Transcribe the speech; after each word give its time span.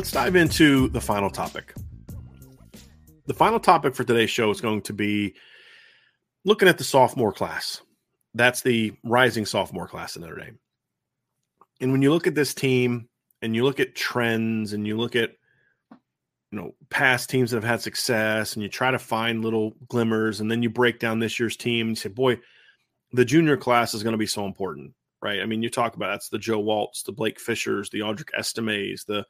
Let's 0.00 0.12
dive 0.12 0.34
into 0.34 0.88
the 0.88 1.00
final 1.02 1.28
topic. 1.28 1.74
The 3.26 3.34
final 3.34 3.60
topic 3.60 3.94
for 3.94 4.02
today's 4.02 4.30
show 4.30 4.50
is 4.50 4.62
going 4.62 4.80
to 4.80 4.94
be 4.94 5.34
looking 6.46 6.68
at 6.68 6.78
the 6.78 6.84
sophomore 6.84 7.34
class. 7.34 7.82
That's 8.32 8.62
the 8.62 8.94
rising 9.04 9.44
sophomore 9.44 9.86
class 9.86 10.16
in 10.16 10.22
Notre 10.22 10.40
Dame. 10.40 10.58
And 11.82 11.92
when 11.92 12.00
you 12.00 12.14
look 12.14 12.26
at 12.26 12.34
this 12.34 12.54
team 12.54 13.10
and 13.42 13.54
you 13.54 13.62
look 13.62 13.78
at 13.78 13.94
trends 13.94 14.72
and 14.72 14.86
you 14.86 14.96
look 14.96 15.16
at 15.16 15.32
you 15.90 15.98
know 16.58 16.74
past 16.88 17.28
teams 17.28 17.50
that 17.50 17.58
have 17.58 17.70
had 17.70 17.82
success 17.82 18.54
and 18.54 18.62
you 18.62 18.70
try 18.70 18.90
to 18.90 18.98
find 18.98 19.44
little 19.44 19.74
glimmers 19.86 20.40
and 20.40 20.50
then 20.50 20.62
you 20.62 20.70
break 20.70 20.98
down 20.98 21.18
this 21.18 21.38
year's 21.38 21.58
team 21.58 21.88
and 21.88 21.96
you 21.98 22.00
say, 22.00 22.08
boy, 22.08 22.38
the 23.12 23.26
junior 23.26 23.58
class 23.58 23.92
is 23.92 24.02
going 24.02 24.14
to 24.14 24.16
be 24.16 24.24
so 24.24 24.46
important, 24.46 24.94
right? 25.20 25.42
I 25.42 25.44
mean, 25.44 25.62
you 25.62 25.68
talk 25.68 25.94
about 25.94 26.12
that's 26.12 26.30
the 26.30 26.38
Joe 26.38 26.62
Alts, 26.62 27.04
the 27.04 27.12
Blake 27.12 27.38
Fishers, 27.38 27.90
the 27.90 28.00
Audric 28.00 28.30
Estimes, 28.34 29.04
the 29.04 29.26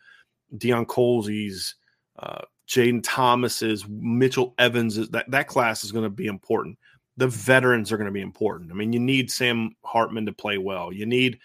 Deion 0.56 0.86
Colzie's, 0.86 1.74
uh, 2.18 2.42
Jayden 2.68 3.00
Thomas's, 3.02 3.86
Mitchell 3.88 4.54
Evans. 4.58 5.08
That 5.10 5.30
that 5.30 5.48
class 5.48 5.84
is 5.84 5.92
going 5.92 6.04
to 6.04 6.10
be 6.10 6.26
important. 6.26 6.78
The 7.16 7.28
veterans 7.28 7.92
are 7.92 7.96
going 7.96 8.06
to 8.06 8.12
be 8.12 8.20
important. 8.20 8.70
I 8.70 8.74
mean, 8.74 8.92
you 8.92 9.00
need 9.00 9.30
Sam 9.30 9.76
Hartman 9.84 10.26
to 10.26 10.32
play 10.32 10.58
well. 10.58 10.92
You 10.92 11.06
need 11.06 11.38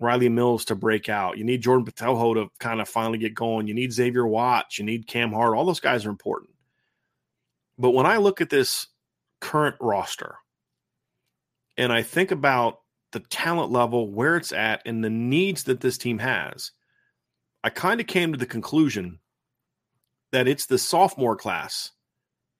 Rylie 0.00 0.30
Mills 0.30 0.66
to 0.66 0.74
break 0.74 1.08
out. 1.08 1.38
You 1.38 1.44
need 1.44 1.62
Jordan 1.62 1.86
Botelho 1.86 2.34
to 2.34 2.50
kind 2.60 2.80
of 2.80 2.88
finally 2.88 3.18
get 3.18 3.34
going. 3.34 3.66
You 3.66 3.74
need 3.74 3.92
Xavier 3.92 4.26
Watts. 4.26 4.78
You 4.78 4.84
need 4.84 5.06
Cam 5.06 5.32
Hart. 5.32 5.56
All 5.56 5.64
those 5.64 5.80
guys 5.80 6.06
are 6.06 6.10
important. 6.10 6.50
But 7.78 7.90
when 7.90 8.06
I 8.06 8.18
look 8.18 8.40
at 8.40 8.50
this 8.50 8.86
current 9.40 9.76
roster 9.80 10.36
and 11.76 11.92
I 11.92 12.02
think 12.02 12.30
about 12.30 12.80
the 13.12 13.20
talent 13.20 13.72
level, 13.72 14.12
where 14.12 14.36
it's 14.36 14.52
at, 14.52 14.82
and 14.84 15.02
the 15.02 15.10
needs 15.10 15.64
that 15.64 15.80
this 15.80 15.96
team 15.96 16.18
has, 16.18 16.72
I 17.64 17.70
kind 17.70 18.00
of 18.00 18.06
came 18.06 18.32
to 18.32 18.38
the 18.38 18.46
conclusion 18.46 19.18
that 20.32 20.48
it's 20.48 20.66
the 20.66 20.78
sophomore 20.78 21.36
class 21.36 21.92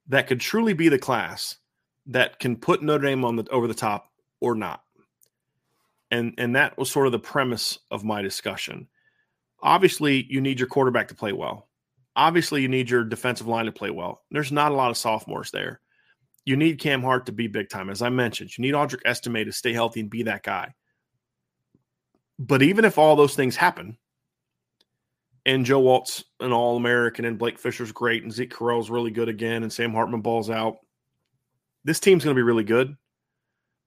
that 0.08 0.26
could 0.26 0.40
truly 0.40 0.72
be 0.72 0.88
the 0.88 0.98
class 0.98 1.56
that 2.06 2.38
can 2.38 2.56
put 2.56 2.82
Notre 2.82 3.04
Dame 3.06 3.24
on 3.24 3.36
the 3.36 3.46
over 3.50 3.66
the 3.66 3.74
top 3.74 4.10
or 4.40 4.54
not. 4.54 4.82
And 6.10 6.34
and 6.38 6.56
that 6.56 6.78
was 6.78 6.90
sort 6.90 7.06
of 7.06 7.12
the 7.12 7.18
premise 7.18 7.78
of 7.90 8.04
my 8.04 8.22
discussion. 8.22 8.88
Obviously, 9.62 10.26
you 10.28 10.40
need 10.40 10.58
your 10.58 10.68
quarterback 10.68 11.08
to 11.08 11.14
play 11.14 11.32
well. 11.32 11.68
Obviously, 12.16 12.62
you 12.62 12.68
need 12.68 12.88
your 12.88 13.04
defensive 13.04 13.46
line 13.46 13.66
to 13.66 13.72
play 13.72 13.90
well. 13.90 14.22
There's 14.30 14.50
not 14.50 14.72
a 14.72 14.74
lot 14.74 14.90
of 14.90 14.96
sophomores 14.96 15.50
there. 15.50 15.80
You 16.44 16.56
need 16.56 16.80
Cam 16.80 17.02
Hart 17.02 17.26
to 17.26 17.32
be 17.32 17.46
big 17.46 17.68
time, 17.68 17.90
as 17.90 18.00
I 18.00 18.08
mentioned. 18.08 18.56
You 18.56 18.62
need 18.62 18.74
Audric 18.74 19.02
Estime 19.04 19.44
to 19.44 19.52
stay 19.52 19.72
healthy 19.72 20.00
and 20.00 20.08
be 20.10 20.22
that 20.22 20.42
guy. 20.42 20.74
But 22.38 22.62
even 22.62 22.84
if 22.84 22.96
all 22.96 23.16
those 23.16 23.34
things 23.34 23.54
happen, 23.54 23.98
and 25.48 25.64
Joe 25.64 25.88
Alt's 25.88 26.22
an 26.40 26.52
All 26.52 26.76
American, 26.76 27.24
and 27.24 27.38
Blake 27.38 27.58
Fisher's 27.58 27.90
great, 27.90 28.22
and 28.22 28.30
Zeke 28.30 28.52
Correll's 28.52 28.90
really 28.90 29.10
good 29.10 29.30
again, 29.30 29.62
and 29.62 29.72
Sam 29.72 29.94
Hartman 29.94 30.20
balls 30.20 30.50
out. 30.50 30.76
This 31.84 31.98
team's 31.98 32.22
going 32.22 32.36
to 32.36 32.38
be 32.38 32.44
really 32.44 32.64
good, 32.64 32.94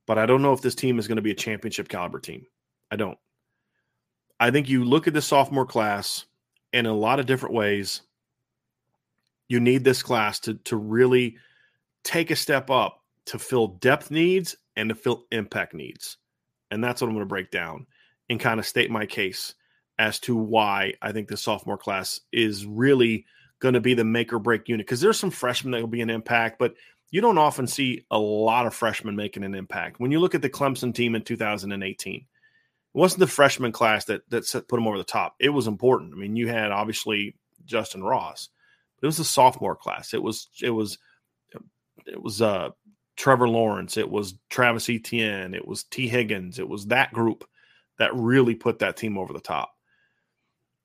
but 0.07 0.17
I 0.17 0.25
don't 0.25 0.41
know 0.41 0.53
if 0.53 0.61
this 0.61 0.73
team 0.73 0.97
is 0.97 1.07
going 1.07 1.17
to 1.17 1.21
be 1.21 1.29
a 1.29 1.35
championship 1.35 1.87
caliber 1.87 2.19
team. 2.19 2.47
I 2.89 2.95
don't. 2.95 3.17
I 4.39 4.49
think 4.49 4.69
you 4.69 4.83
look 4.83 5.07
at 5.07 5.13
the 5.13 5.21
sophomore 5.21 5.67
class, 5.67 6.25
and 6.73 6.87
in 6.87 6.91
a 6.91 6.97
lot 6.97 7.19
of 7.19 7.27
different 7.27 7.53
ways, 7.53 8.01
you 9.47 9.59
need 9.59 9.83
this 9.83 10.01
class 10.01 10.39
to 10.39 10.55
to 10.55 10.77
really 10.77 11.37
take 12.03 12.31
a 12.31 12.35
step 12.35 12.71
up 12.71 13.03
to 13.25 13.37
fill 13.37 13.67
depth 13.67 14.09
needs 14.09 14.55
and 14.77 14.89
to 14.89 14.95
fill 14.95 15.25
impact 15.31 15.75
needs, 15.75 16.17
and 16.71 16.83
that's 16.83 17.01
what 17.01 17.07
I'm 17.07 17.13
going 17.13 17.21
to 17.21 17.29
break 17.29 17.51
down 17.51 17.85
and 18.31 18.39
kind 18.39 18.59
of 18.59 18.65
state 18.65 18.89
my 18.89 19.05
case 19.05 19.53
as 20.01 20.19
to 20.19 20.35
why 20.35 20.95
I 20.99 21.11
think 21.11 21.27
the 21.27 21.37
sophomore 21.37 21.77
class 21.77 22.19
is 22.33 22.65
really 22.65 23.27
going 23.59 23.75
to 23.75 23.79
be 23.79 23.93
the 23.93 24.03
make 24.03 24.33
or 24.33 24.39
break 24.39 24.67
unit. 24.67 24.87
Because 24.87 24.99
there's 24.99 25.19
some 25.19 25.29
freshmen 25.29 25.71
that 25.71 25.79
will 25.79 25.87
be 25.87 26.01
an 26.01 26.09
impact, 26.09 26.57
but 26.57 26.73
you 27.11 27.21
don't 27.21 27.37
often 27.37 27.67
see 27.67 28.03
a 28.09 28.17
lot 28.17 28.65
of 28.65 28.73
freshmen 28.73 29.15
making 29.15 29.43
an 29.43 29.53
impact. 29.53 29.99
When 29.99 30.09
you 30.09 30.19
look 30.19 30.33
at 30.33 30.41
the 30.41 30.49
Clemson 30.49 30.91
team 30.91 31.13
in 31.13 31.21
2018, 31.21 32.15
it 32.15 32.25
wasn't 32.93 33.19
the 33.19 33.27
freshman 33.27 33.71
class 33.71 34.05
that 34.05 34.27
that 34.31 34.51
put 34.51 34.71
them 34.71 34.87
over 34.87 34.97
the 34.97 35.03
top. 35.03 35.35
It 35.39 35.49
was 35.49 35.67
important. 35.67 36.15
I 36.15 36.17
mean, 36.17 36.35
you 36.35 36.47
had 36.47 36.71
obviously 36.71 37.35
Justin 37.65 38.03
Ross, 38.03 38.49
but 38.99 39.05
it 39.05 39.07
was 39.07 39.19
a 39.19 39.23
sophomore 39.23 39.75
class. 39.75 40.15
It 40.15 40.23
was 40.23 40.49
it 40.63 40.71
was 40.71 40.97
it 42.07 42.19
was 42.19 42.41
uh 42.41 42.69
Trevor 43.17 43.47
Lawrence. 43.47 43.97
It 43.97 44.09
was 44.09 44.33
Travis 44.49 44.89
Etienne. 44.89 45.53
It 45.53 45.67
was 45.67 45.83
Tee 45.83 46.07
Higgins. 46.07 46.57
It 46.57 46.67
was 46.67 46.87
that 46.87 47.13
group 47.13 47.45
that 47.99 48.15
really 48.15 48.55
put 48.55 48.79
that 48.79 48.97
team 48.97 49.15
over 49.15 49.31
the 49.31 49.39
top. 49.39 49.71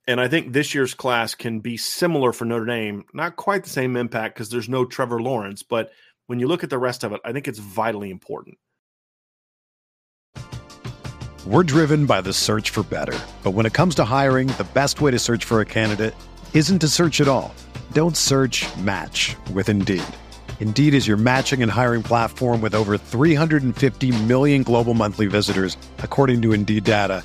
And 0.08 0.20
I 0.20 0.28
think 0.28 0.52
this 0.52 0.72
year's 0.72 0.94
class 0.94 1.34
can 1.34 1.58
be 1.58 1.76
similar 1.76 2.32
for 2.32 2.44
Notre 2.44 2.64
Dame. 2.64 3.04
Not 3.12 3.34
quite 3.34 3.64
the 3.64 3.70
same 3.70 3.96
impact 3.96 4.36
because 4.36 4.50
there's 4.50 4.68
no 4.68 4.84
Trevor 4.84 5.20
Lawrence, 5.20 5.64
but 5.64 5.90
when 6.28 6.38
you 6.38 6.46
look 6.46 6.62
at 6.62 6.70
the 6.70 6.78
rest 6.78 7.02
of 7.02 7.12
it, 7.12 7.20
I 7.24 7.32
think 7.32 7.48
it's 7.48 7.58
vitally 7.58 8.10
important. 8.10 8.58
We're 11.44 11.64
driven 11.64 12.06
by 12.06 12.20
the 12.20 12.32
search 12.32 12.70
for 12.70 12.84
better. 12.84 13.18
But 13.42 13.52
when 13.52 13.66
it 13.66 13.72
comes 13.72 13.94
to 13.96 14.04
hiring, 14.04 14.48
the 14.48 14.66
best 14.74 15.00
way 15.00 15.10
to 15.10 15.18
search 15.18 15.44
for 15.44 15.60
a 15.60 15.64
candidate 15.64 16.14
isn't 16.54 16.80
to 16.80 16.88
search 16.88 17.20
at 17.20 17.28
all. 17.28 17.54
Don't 17.92 18.16
search 18.16 18.64
match 18.78 19.36
with 19.52 19.68
Indeed. 19.68 20.04
Indeed 20.60 20.94
is 20.94 21.06
your 21.06 21.16
matching 21.16 21.62
and 21.62 21.70
hiring 21.70 22.02
platform 22.02 22.60
with 22.60 22.74
over 22.74 22.96
350 22.96 24.24
million 24.24 24.62
global 24.62 24.94
monthly 24.94 25.26
visitors, 25.26 25.76
according 25.98 26.42
to 26.42 26.52
Indeed 26.52 26.84
data 26.84 27.24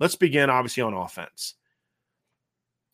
Let's 0.00 0.16
begin, 0.16 0.50
obviously, 0.50 0.82
on 0.82 0.94
offense. 0.94 1.54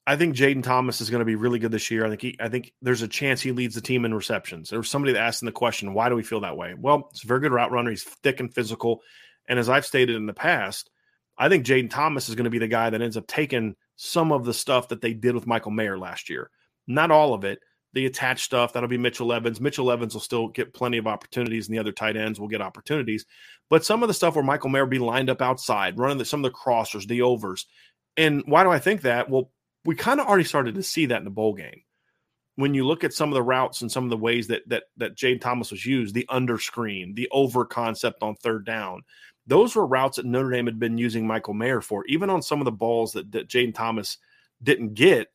I 0.08 0.16
think 0.16 0.36
Jayden 0.36 0.62
Thomas 0.62 1.00
is 1.00 1.10
going 1.10 1.20
to 1.20 1.24
be 1.24 1.34
really 1.34 1.58
good 1.58 1.72
this 1.72 1.90
year. 1.90 2.04
I 2.04 2.08
think 2.08 2.22
he, 2.22 2.36
I 2.38 2.48
think 2.48 2.72
there's 2.82 3.02
a 3.02 3.08
chance 3.08 3.40
he 3.40 3.52
leads 3.52 3.74
the 3.74 3.80
team 3.80 4.04
in 4.04 4.14
receptions. 4.14 4.70
There 4.70 4.78
was 4.78 4.88
somebody 4.88 5.14
that 5.14 5.22
asked 5.22 5.42
in 5.42 5.46
the 5.46 5.52
question, 5.52 5.94
why 5.94 6.08
do 6.08 6.14
we 6.14 6.22
feel 6.22 6.40
that 6.40 6.56
way? 6.56 6.74
Well, 6.78 7.08
it's 7.10 7.24
a 7.24 7.26
very 7.26 7.40
good 7.40 7.52
route 7.52 7.72
runner. 7.72 7.90
He's 7.90 8.04
thick 8.04 8.38
and 8.38 8.52
physical. 8.52 9.00
And 9.48 9.58
as 9.58 9.68
I've 9.68 9.86
stated 9.86 10.14
in 10.14 10.26
the 10.26 10.32
past, 10.32 10.90
I 11.38 11.48
think 11.48 11.66
Jayden 11.66 11.90
Thomas 11.90 12.28
is 12.28 12.34
going 12.34 12.44
to 12.44 12.50
be 12.50 12.58
the 12.58 12.68
guy 12.68 12.90
that 12.90 13.02
ends 13.02 13.16
up 13.16 13.26
taking 13.26 13.74
some 13.96 14.30
of 14.30 14.44
the 14.44 14.54
stuff 14.54 14.88
that 14.88 15.00
they 15.00 15.12
did 15.12 15.34
with 15.34 15.46
Michael 15.46 15.72
Mayer 15.72 15.98
last 15.98 16.30
year. 16.30 16.50
Not 16.86 17.10
all 17.10 17.34
of 17.34 17.44
it. 17.44 17.58
The 17.94 18.06
attached 18.06 18.44
stuff, 18.44 18.72
that'll 18.72 18.88
be 18.88 18.98
Mitchell 18.98 19.32
Evans. 19.32 19.60
Mitchell 19.60 19.90
Evans 19.90 20.12
will 20.12 20.20
still 20.20 20.48
get 20.48 20.74
plenty 20.74 20.98
of 20.98 21.06
opportunities, 21.06 21.66
and 21.66 21.74
the 21.74 21.80
other 21.80 21.92
tight 21.92 22.16
ends 22.16 22.38
will 22.38 22.48
get 22.48 22.60
opportunities. 22.60 23.24
But 23.70 23.84
some 23.84 24.02
of 24.02 24.08
the 24.08 24.14
stuff 24.14 24.34
where 24.34 24.44
Michael 24.44 24.70
Mayer 24.70 24.86
be 24.86 24.98
lined 24.98 25.30
up 25.30 25.40
outside, 25.40 25.98
running 25.98 26.18
the, 26.18 26.24
some 26.24 26.44
of 26.44 26.52
the 26.52 26.58
crossers, 26.58 27.06
the 27.06 27.22
overs. 27.22 27.66
And 28.16 28.42
why 28.46 28.64
do 28.64 28.70
I 28.70 28.78
think 28.78 29.02
that? 29.02 29.30
Well, 29.30 29.50
we 29.84 29.94
kind 29.94 30.20
of 30.20 30.26
already 30.26 30.44
started 30.44 30.74
to 30.74 30.82
see 30.82 31.06
that 31.06 31.18
in 31.18 31.24
the 31.24 31.30
bowl 31.30 31.54
game. 31.54 31.82
When 32.56 32.74
you 32.74 32.86
look 32.86 33.04
at 33.04 33.12
some 33.12 33.30
of 33.30 33.34
the 33.34 33.42
routes 33.42 33.82
and 33.82 33.92
some 33.92 34.04
of 34.04 34.10
the 34.10 34.16
ways 34.16 34.46
that 34.48 34.62
that 34.68 34.84
that 34.96 35.16
Jayden 35.16 35.40
Thomas 35.40 35.70
was 35.70 35.84
used, 35.84 36.14
the 36.14 36.26
under 36.28 36.58
screen, 36.58 37.14
the 37.14 37.28
over 37.30 37.64
concept 37.64 38.22
on 38.22 38.34
third 38.36 38.64
down, 38.64 39.02
those 39.46 39.76
were 39.76 39.86
routes 39.86 40.16
that 40.16 40.26
Notre 40.26 40.50
Dame 40.50 40.66
had 40.66 40.78
been 40.78 40.98
using 40.98 41.26
Michael 41.26 41.54
Mayer 41.54 41.80
for. 41.80 42.04
Even 42.06 42.30
on 42.30 42.42
some 42.42 42.60
of 42.60 42.64
the 42.64 42.72
balls 42.72 43.12
that, 43.12 43.30
that 43.32 43.48
Jayden 43.48 43.74
Thomas 43.74 44.18
didn't 44.62 44.94
get, 44.94 45.28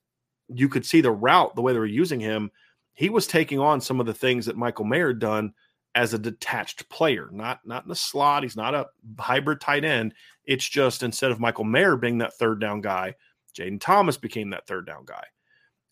you 0.54 0.70
could 0.70 0.86
see 0.86 1.02
the 1.02 1.12
route, 1.12 1.56
the 1.56 1.62
way 1.62 1.74
they 1.74 1.80
were 1.80 1.86
using 1.86 2.20
him. 2.20 2.52
He 2.94 3.10
was 3.10 3.28
taking 3.28 3.60
on 3.60 3.82
some 3.82 4.00
of 4.00 4.06
the 4.06 4.14
things 4.14 4.46
that 4.46 4.58
Michael 4.58 4.86
Mayer 4.86 5.14
done 5.14 5.54
as 5.96 6.14
a 6.14 6.20
detached 6.20 6.88
player, 6.90 7.30
not 7.32 7.60
not 7.66 7.84
in 7.84 7.90
the 7.90 7.96
slot. 7.96 8.44
He's 8.44 8.56
not 8.56 8.76
a 8.76 8.88
hybrid 9.20 9.62
tight 9.62 9.84
end. 9.84 10.14
It's 10.46 10.68
just 10.68 11.04
instead 11.04 11.32
of 11.32 11.40
Michael 11.40 11.64
Mayer 11.64 11.98
being 11.98 12.20
that 12.20 12.34
third 12.34 12.60
down 12.60 12.82
guy, 12.82 13.16
Jayden 13.58 13.80
Thomas 13.80 14.18
became 14.18 14.52
that 14.52 14.68
third 14.68 14.86
down 14.86 15.06
guy. 15.06 15.26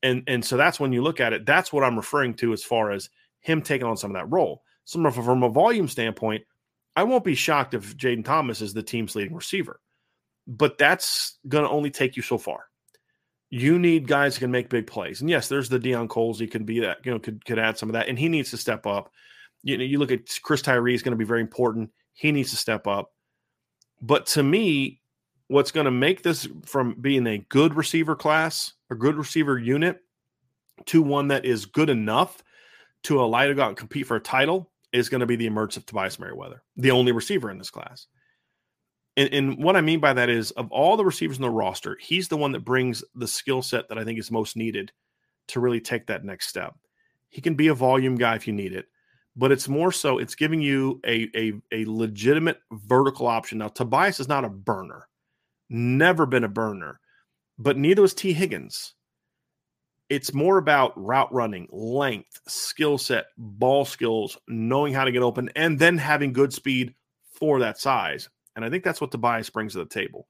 And 0.02 0.24
and 0.28 0.44
so 0.44 0.58
that's 0.58 0.80
when 0.80 0.94
you 0.94 1.02
look 1.02 1.20
at 1.20 1.34
it, 1.34 1.46
that's 1.46 1.74
what 1.74 1.84
I'm 1.84 1.98
referring 1.98 2.36
to 2.36 2.54
as 2.54 2.64
far 2.64 2.92
as 2.92 3.10
him 3.42 3.62
taking 3.62 3.88
on 3.88 3.98
some 3.98 4.12
of 4.12 4.16
that 4.16 4.32
role. 4.32 4.64
So 4.86 5.10
from 5.12 5.44
a 5.44 5.50
volume 5.50 5.88
standpoint, 5.88 6.44
I 6.96 7.04
won't 7.04 7.24
be 7.24 7.36
shocked 7.36 7.74
if 7.74 7.96
Jayden 7.96 8.26
Thomas 8.26 8.62
is 8.62 8.74
the 8.74 8.84
team's 8.84 9.16
leading 9.16 9.36
receiver. 9.36 9.80
But 10.48 10.78
that's 10.78 11.38
going 11.48 11.64
to 11.64 11.70
only 11.70 11.92
take 11.92 12.18
you 12.18 12.24
so 12.24 12.38
far. 12.38 12.69
You 13.50 13.80
need 13.80 14.08
guys 14.08 14.36
who 14.36 14.42
can 14.42 14.52
make 14.52 14.70
big 14.70 14.86
plays. 14.88 15.22
And 15.22 15.30
yes, 15.30 15.48
there's 15.48 15.70
the 15.70 15.80
Deion 15.80 16.08
Colzie. 16.08 16.42
He 16.42 16.48
can 16.48 16.66
be 16.66 16.80
that, 16.82 17.00
you 17.04 17.12
know, 17.12 17.20
could, 17.20 17.44
could 17.46 17.58
add 17.58 17.78
some 17.78 17.90
of 17.90 17.94
that. 17.94 18.08
And 18.08 18.20
he 18.20 18.30
needs 18.30 18.52
to 18.52 18.58
step 18.58 18.86
up 18.86 19.12
you 19.64 19.78
know, 19.78 19.84
you 19.84 20.00
look 20.00 20.12
at 20.12 20.40
Chris 20.42 20.62
Tyree 20.62 20.96
is 20.96 21.04
going 21.04 21.12
to 21.12 21.18
be 21.18 21.26
very 21.26 21.42
important. 21.42 21.92
He 22.14 22.32
needs 22.32 22.52
to 22.52 22.58
step 22.58 22.88
up. 22.88 23.12
But 24.02 24.26
to 24.28 24.44
me, 24.44 25.02
what's 25.48 25.72
going 25.72 25.86
to 25.86 25.92
make 25.92 26.24
this 26.24 26.48
from 26.66 26.96
being 27.00 27.28
a 27.28 27.40
good 27.50 27.74
receiver 27.74 28.16
class, 28.16 28.74
a 28.90 28.96
good 28.96 29.16
receiver 29.16 29.58
unit, 29.58 30.00
to 30.86 31.02
one 31.02 31.28
that 31.28 31.46
is 31.46 31.66
good 31.66 31.90
enough 31.90 32.42
to 33.04 33.22
allow 33.22 33.46
to 33.46 33.54
go 33.54 33.64
out 33.64 33.70
and 33.70 33.78
compete 33.78 34.08
for 34.08 34.16
a 34.16 34.22
title 34.22 34.72
is 34.94 35.10
going 35.10 35.20
to 35.20 35.28
be 35.28 35.36
the 35.36 35.46
emergence 35.46 35.78
of 35.78 35.86
Tobias 35.86 36.20
Merriweather, 36.20 36.64
the 36.78 36.92
only 36.92 37.12
receiver 37.12 37.52
in 37.52 37.58
this 37.58 37.70
class. 37.70 38.08
And, 39.20 39.34
and, 39.34 39.64
what 39.64 39.76
I 39.76 39.82
mean 39.82 40.00
by 40.00 40.14
that 40.14 40.30
is, 40.30 40.52
of 40.52 40.72
all 40.72 40.96
the 40.96 41.04
receivers 41.04 41.38
in 41.38 41.42
the 41.42 41.50
roster, 41.50 41.98
he's 42.00 42.28
the 42.28 42.38
one 42.38 42.54
that 42.54 42.64
brings 42.64 43.04
the 43.16 43.28
skill 43.28 43.62
set 43.62 43.90
that 43.90 43.98
I 43.98 44.04
think 44.04 44.18
is 44.18 44.32
most 44.32 44.56
needed 44.56 44.92
to 45.48 45.60
really 45.60 45.82
take 45.82 46.08
that 46.08 46.24
next 46.24 46.48
step. 46.48 46.76
He 47.30 47.42
can 47.42 47.56
be 47.56 47.68
a 47.68 47.74
volume 47.74 48.16
guy 48.16 48.36
if 48.36 48.48
you 48.48 48.54
need 48.54 48.74
it 48.74 48.88
but 49.40 49.54
it's 49.54 49.70
more 49.70 49.92
so 49.92 50.18
it's 50.18 50.36
giving 50.36 50.62
you 50.62 51.00
a, 51.06 51.30
a, 51.34 51.54
a 51.72 51.86
legitimate 51.86 52.60
vertical 52.72 53.26
option. 53.26 53.60
Now, 53.60 53.70
Tobias 53.70 54.20
is 54.20 54.28
not 54.28 54.44
a 54.44 54.50
burner, 54.50 55.08
never 55.70 56.26
been 56.26 56.44
a 56.44 56.50
burner, 56.50 57.00
but 57.58 57.78
neither 57.78 58.02
was 58.02 58.14
Tee 58.14 58.34
Higgins. 58.34 58.96
It's 60.10 60.34
more 60.34 60.58
about 60.58 60.92
route 61.02 61.32
running, 61.32 61.70
length, 61.72 62.42
skill 62.48 62.98
set, 62.98 63.28
ball 63.38 63.86
skills, 63.86 64.38
knowing 64.48 64.94
how 64.94 65.06
to 65.06 65.12
get 65.12 65.22
open, 65.24 65.50
and 65.56 65.80
then 65.80 65.98
having 65.98 66.34
good 66.34 66.52
speed 66.52 66.96
for 67.32 67.60
that 67.60 67.78
size. 67.78 68.28
And 68.56 68.66
I 68.66 68.70
think 68.70 68.84
that's 68.84 69.02
what 69.02 69.12
Tobias 69.12 69.50
brings 69.50 69.74
to 69.74 69.80
the 69.80 69.86
table. 69.86 70.28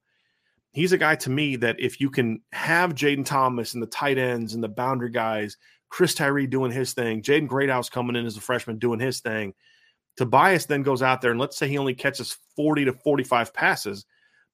He's 0.72 0.92
a 0.92 0.98
guy 0.98 1.16
to 1.18 1.30
me 1.30 1.56
that 1.58 1.80
if 1.80 2.00
you 2.00 2.10
can 2.10 2.42
have 2.52 2.94
Jayden 2.94 3.26
Thomas 3.26 3.74
and 3.74 3.82
the 3.82 3.88
tight 3.88 4.18
ends 4.18 4.54
and 4.54 4.64
the 4.64 4.70
boundary 4.70 5.10
guys 5.10 5.58
Chris 5.90 6.14
Tyree 6.14 6.48
doing 6.48 6.72
his 6.72 6.94
thing, 6.94 7.22
Jaden 7.22 7.48
Greathouse 7.48 7.90
coming 7.90 8.16
in 8.16 8.26
as 8.26 8.38
a 8.38 8.42
freshman 8.42 8.78
doing 8.78 9.00
his 9.00 9.20
thing. 9.20 9.54
Tobias 10.18 10.66
then 10.66 10.84
goes 10.84 11.02
out 11.02 11.22
there 11.22 11.32
and 11.32 11.40
let's 11.40 11.58
say 11.58 11.68
he 11.68 11.78
only 11.78 11.96
catches 11.96 12.38
40 12.56 12.86
to 12.86 12.94
45 12.94 13.54
passes. 13.54 14.06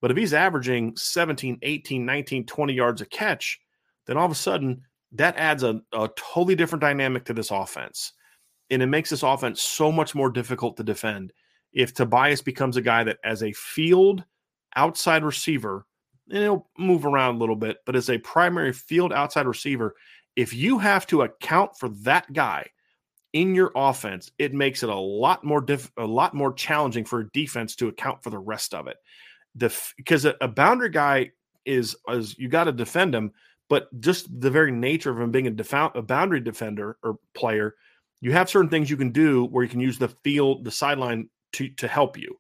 But 0.01 0.11
if 0.11 0.17
he's 0.17 0.33
averaging 0.33 0.95
17, 0.95 1.59
18, 1.61 2.05
19, 2.05 2.45
20 2.45 2.73
yards 2.73 3.01
a 3.01 3.05
catch, 3.05 3.59
then 4.05 4.17
all 4.17 4.25
of 4.25 4.31
a 4.31 4.35
sudden 4.35 4.83
that 5.13 5.37
adds 5.37 5.63
a, 5.63 5.81
a 5.93 6.09
totally 6.15 6.55
different 6.55 6.81
dynamic 6.81 7.25
to 7.25 7.33
this 7.33 7.51
offense. 7.51 8.13
And 8.69 8.81
it 8.81 8.87
makes 8.87 9.09
this 9.09 9.23
offense 9.23 9.61
so 9.61 9.91
much 9.91 10.15
more 10.15 10.29
difficult 10.29 10.77
to 10.77 10.83
defend. 10.83 11.33
If 11.75 11.93
Tobias 11.93 12.41
becomes 12.41 12.77
a 12.77 12.81
guy 12.81 13.03
that, 13.03 13.17
as 13.23 13.43
a 13.43 13.51
field 13.51 14.23
outside 14.75 15.23
receiver, 15.23 15.85
and 16.29 16.39
he'll 16.39 16.67
move 16.77 17.05
around 17.05 17.35
a 17.35 17.37
little 17.37 17.55
bit, 17.55 17.77
but 17.85 17.95
as 17.95 18.09
a 18.09 18.17
primary 18.17 18.73
field 18.73 19.13
outside 19.13 19.45
receiver, 19.45 19.95
if 20.35 20.53
you 20.53 20.79
have 20.79 21.05
to 21.07 21.21
account 21.21 21.77
for 21.77 21.89
that 21.89 22.31
guy 22.33 22.65
in 23.33 23.53
your 23.53 23.71
offense, 23.75 24.31
it 24.39 24.53
makes 24.53 24.81
it 24.81 24.89
a 24.89 24.95
lot 24.95 25.43
more 25.43 25.61
diff- 25.61 25.91
a 25.97 26.05
lot 26.05 26.33
more 26.33 26.53
challenging 26.53 27.05
for 27.05 27.19
a 27.19 27.29
defense 27.31 27.75
to 27.75 27.89
account 27.89 28.23
for 28.23 28.29
the 28.29 28.39
rest 28.39 28.73
of 28.73 28.87
it. 28.87 28.97
The 29.55 29.77
because 29.97 30.25
a, 30.25 30.47
boundary 30.47 30.89
guy 30.89 31.31
is 31.65 31.95
as 32.09 32.37
you 32.37 32.47
got 32.47 32.65
to 32.65 32.71
defend 32.71 33.13
him, 33.13 33.31
but 33.69 33.87
just 33.99 34.27
the 34.39 34.49
very 34.49 34.71
nature 34.71 35.11
of 35.11 35.19
him 35.19 35.31
being 35.31 35.47
a, 35.47 35.51
defa- 35.51 35.95
a 35.95 36.01
boundary 36.01 36.39
defender 36.39 36.97
or 37.03 37.17
player, 37.33 37.75
you 38.21 38.31
have 38.31 38.49
certain 38.49 38.69
things 38.69 38.89
you 38.89 38.97
can 38.97 39.11
do 39.11 39.45
where 39.45 39.63
you 39.63 39.69
can 39.69 39.79
use 39.79 39.97
the 39.97 40.09
field, 40.23 40.63
the 40.63 40.71
sideline 40.71 41.29
to 41.55 41.69
to 41.69 41.87
help 41.87 42.17
you. 42.17 42.39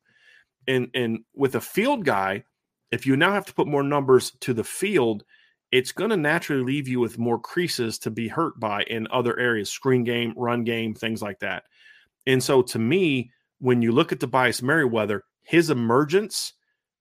And 0.67 0.89
and 0.93 1.19
with 1.33 1.55
a 1.55 1.61
field 1.61 2.05
guy, 2.05 2.43
if 2.91 3.05
you 3.05 3.15
now 3.17 3.33
have 3.33 3.45
to 3.45 3.53
put 3.53 3.67
more 3.67 3.83
numbers 3.83 4.31
to 4.41 4.53
the 4.53 4.63
field, 4.63 5.23
it's 5.71 5.91
going 5.91 6.09
to 6.11 6.17
naturally 6.17 6.63
leave 6.63 6.87
you 6.87 6.99
with 6.99 7.17
more 7.17 7.39
creases 7.39 7.99
to 7.99 8.11
be 8.11 8.27
hurt 8.27 8.59
by 8.59 8.83
in 8.83 9.07
other 9.11 9.37
areas, 9.37 9.69
screen 9.69 10.03
game, 10.03 10.33
run 10.37 10.63
game, 10.63 10.93
things 10.93 11.21
like 11.21 11.39
that. 11.39 11.63
And 12.25 12.41
so 12.41 12.61
to 12.61 12.79
me, 12.79 13.31
when 13.59 13.81
you 13.81 13.91
look 13.91 14.11
at 14.11 14.19
Tobias 14.19 14.61
Merriweather, 14.61 15.23
his 15.43 15.69
emergence 15.69 16.53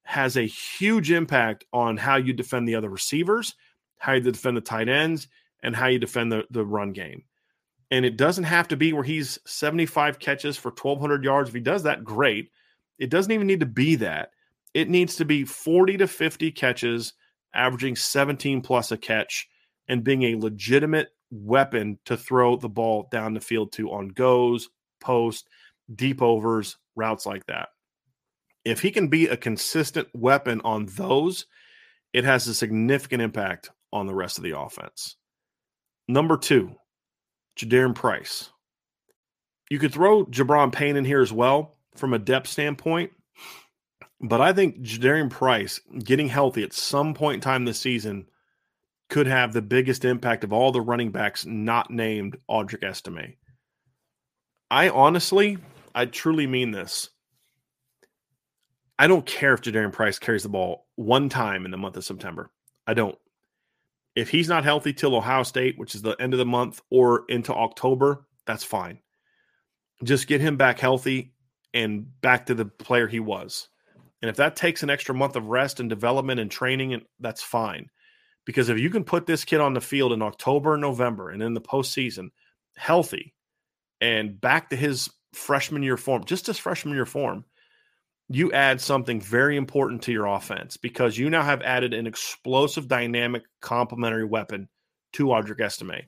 has 0.03 0.37
a 0.37 0.43
huge 0.43 1.11
impact 1.11 1.65
on 1.73 1.97
how 1.97 2.15
you 2.15 2.33
defend 2.33 2.67
the 2.67 2.75
other 2.75 2.89
receivers, 2.89 3.55
how 3.97 4.13
you 4.13 4.21
defend 4.21 4.57
the 4.57 4.61
tight 4.61 4.87
ends, 4.87 5.27
and 5.63 5.75
how 5.75 5.87
you 5.87 5.97
defend 5.97 6.31
the, 6.31 6.45
the 6.51 6.65
run 6.65 6.91
game. 6.91 7.23
And 7.91 8.05
it 8.05 8.17
doesn't 8.17 8.45
have 8.45 8.67
to 8.69 8.77
be 8.77 8.93
where 8.93 9.03
he's 9.03 9.37
75 9.45 10.19
catches 10.19 10.57
for 10.57 10.71
1,200 10.71 11.23
yards. 11.23 11.49
If 11.49 11.55
he 11.55 11.61
does 11.61 11.83
that, 11.83 12.03
great. 12.03 12.49
It 12.97 13.09
doesn't 13.09 13.31
even 13.31 13.47
need 13.47 13.59
to 13.59 13.65
be 13.65 13.95
that. 13.97 14.31
It 14.73 14.89
needs 14.89 15.15
to 15.17 15.25
be 15.25 15.45
40 15.45 15.97
to 15.97 16.07
50 16.07 16.51
catches– 16.51 17.13
averaging 17.55 17.95
17 17.95 18.61
plus 18.61 18.91
a 18.91 18.97
catch 18.97 19.47
and 19.87 20.03
being 20.03 20.23
a 20.23 20.35
legitimate 20.35 21.09
weapon 21.31 21.97
to 22.05 22.15
throw 22.15 22.55
the 22.55 22.69
ball 22.69 23.07
down 23.11 23.33
the 23.33 23.39
field 23.39 23.71
to 23.71 23.91
on 23.91 24.09
goes, 24.09 24.69
post, 24.99 25.47
deep 25.95 26.21
overs, 26.21 26.77
routes 26.95 27.25
like 27.25 27.45
that. 27.47 27.69
If 28.63 28.81
he 28.81 28.91
can 28.91 29.07
be 29.07 29.27
a 29.27 29.37
consistent 29.37 30.07
weapon 30.13 30.61
on 30.63 30.85
those 30.87 31.47
it 32.13 32.23
has 32.23 32.47
a 32.47 32.53
significant 32.53 33.21
impact 33.21 33.71
on 33.91 34.07
the 34.07 34.15
rest 34.15 34.37
of 34.37 34.45
the 34.45 34.57
offense. 34.57 35.17
Number 36.07 36.37
two, 36.37 36.73
Jadarian 37.57 37.95
Price. 37.95 38.49
You 39.69 39.79
could 39.79 39.93
throw 39.93 40.25
Gi'Bran 40.25 40.71
Payne 40.71 40.95
in 40.95 41.05
here 41.05 41.21
as 41.21 41.33
well 41.33 41.75
from 41.95 42.13
a 42.13 42.19
depth 42.19 42.47
standpoint, 42.47 43.11
but 44.21 44.41
I 44.41 44.53
think 44.53 44.79
Jadarian 44.81 45.29
Price 45.29 45.79
getting 46.03 46.29
healthy 46.29 46.63
at 46.63 46.73
some 46.73 47.13
point 47.13 47.35
in 47.35 47.41
time 47.41 47.65
this 47.65 47.79
season 47.79 48.27
could 49.09 49.27
have 49.27 49.53
the 49.53 49.61
biggest 49.61 50.05
impact 50.05 50.43
of 50.43 50.51
all 50.51 50.71
the 50.71 50.81
running 50.81 51.11
backs 51.11 51.45
not 51.45 51.91
named 51.91 52.37
Audric 52.49 52.83
Estime. 52.83 53.35
I 54.69 54.89
honestly, 54.89 55.57
I 55.93 56.05
truly 56.05 56.47
mean 56.47 56.71
this. 56.71 57.09
I 58.97 59.07
don't 59.07 59.25
care 59.25 59.53
if 59.53 59.61
Jadarian 59.61 59.91
Price 59.91 60.19
carries 60.19 60.43
the 60.43 60.49
ball 60.49 60.87
one 60.95 61.29
time 61.29 61.65
in 61.65 61.71
the 61.71 61.77
month 61.77 61.97
of 61.97 62.05
September. 62.05 62.49
I 62.87 62.93
don't. 62.93 63.17
If 64.15 64.29
he's 64.29 64.47
not 64.47 64.63
healthy 64.63 64.93
till 64.93 65.15
Ohio 65.15 65.43
State, 65.43 65.77
which 65.77 65.93
is 65.93 66.01
the 66.01 66.15
end 66.19 66.33
of 66.33 66.39
the 66.39 66.45
month, 66.45 66.81
or 66.89 67.25
into 67.27 67.53
October, 67.53 68.25
that's 68.45 68.63
fine. 68.63 68.99
Just 70.03 70.27
get 70.27 70.41
him 70.41 70.57
back 70.57 70.79
healthy 70.79 71.33
and 71.73 72.07
back 72.21 72.45
to 72.45 72.53
the 72.53 72.65
player 72.65 73.07
he 73.07 73.19
was. 73.19 73.67
And 74.21 74.29
if 74.29 74.37
that 74.37 74.55
takes 74.55 74.83
an 74.83 74.89
extra 74.89 75.13
month 75.13 75.35
of 75.35 75.47
rest 75.47 75.79
and 75.79 75.89
development 75.89 76.39
and 76.39 76.49
training, 76.49 76.93
and 76.93 77.03
that's 77.19 77.43
fine. 77.43 77.89
Because 78.45 78.69
if 78.69 78.79
you 78.79 78.89
can 78.89 79.03
put 79.03 79.25
this 79.25 79.43
kid 79.43 79.59
on 79.59 79.73
the 79.73 79.81
field 79.81 80.13
in 80.13 80.21
October 80.21 80.73
and 80.73 80.81
November 80.81 81.29
and 81.29 81.41
in 81.43 81.53
the 81.53 81.61
postseason 81.61 82.29
healthy 82.77 83.33
and 83.99 84.39
back 84.39 84.69
to 84.69 84.75
his 84.75 85.09
freshman 85.33 85.83
year 85.83 85.97
form, 85.97 86.23
just 86.23 86.47
his 86.47 86.57
freshman 86.57 86.93
year 86.93 87.05
form, 87.05 87.43
you 88.29 88.51
add 88.51 88.81
something 88.81 89.21
very 89.21 89.55
important 89.55 90.01
to 90.03 90.11
your 90.11 90.25
offense 90.25 90.77
because 90.77 91.17
you 91.17 91.29
now 91.29 91.43
have 91.43 91.61
added 91.61 91.93
an 91.93 92.07
explosive, 92.07 92.87
dynamic, 92.87 93.43
complementary 93.61 94.25
weapon 94.25 94.67
to 95.13 95.25
Audric 95.27 95.61
Estime. 95.61 96.01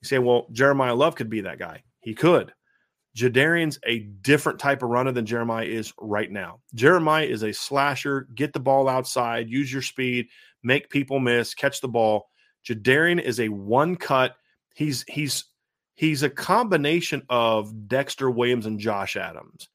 You 0.00 0.06
say, 0.06 0.18
well, 0.18 0.46
Jeremiyah 0.52 0.96
Love 0.96 1.16
could 1.16 1.30
be 1.30 1.40
that 1.42 1.58
guy. 1.58 1.82
He 2.00 2.14
could. 2.14 2.52
Jadarian's 3.16 3.78
a 3.86 4.00
different 4.00 4.58
type 4.58 4.82
of 4.82 4.90
runner 4.90 5.12
than 5.12 5.26
Jeremiyah 5.26 5.68
is 5.68 5.92
right 6.00 6.30
now. 6.30 6.60
Jeremiyah 6.76 7.28
is 7.28 7.42
a 7.42 7.52
slasher, 7.52 8.28
get 8.34 8.52
the 8.52 8.60
ball 8.60 8.88
outside, 8.88 9.48
use 9.48 9.72
your 9.72 9.82
speed, 9.82 10.28
make 10.62 10.90
people 10.90 11.20
miss, 11.20 11.54
catch 11.54 11.80
the 11.80 11.88
ball. 11.88 12.28
Jadarian 12.68 13.20
is 13.20 13.38
a 13.38 13.48
one 13.48 13.96
cut. 13.96 14.34
He's 14.74 15.04
he's 15.06 15.44
he's 15.94 16.24
a 16.24 16.30
combination 16.30 17.22
of 17.28 17.88
Dexter 17.88 18.30
Williams 18.30 18.66
and 18.66 18.80
Josh 18.80 19.16
Adams. 19.16 19.68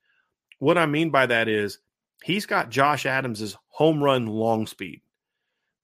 What 0.59 0.77
I 0.77 0.85
mean 0.85 1.09
by 1.09 1.25
that 1.25 1.47
is 1.47 1.79
he's 2.23 2.45
got 2.45 2.69
Josh 2.69 3.05
Adams's 3.05 3.57
home 3.67 4.03
run 4.03 4.27
long 4.27 4.67
speed, 4.67 5.01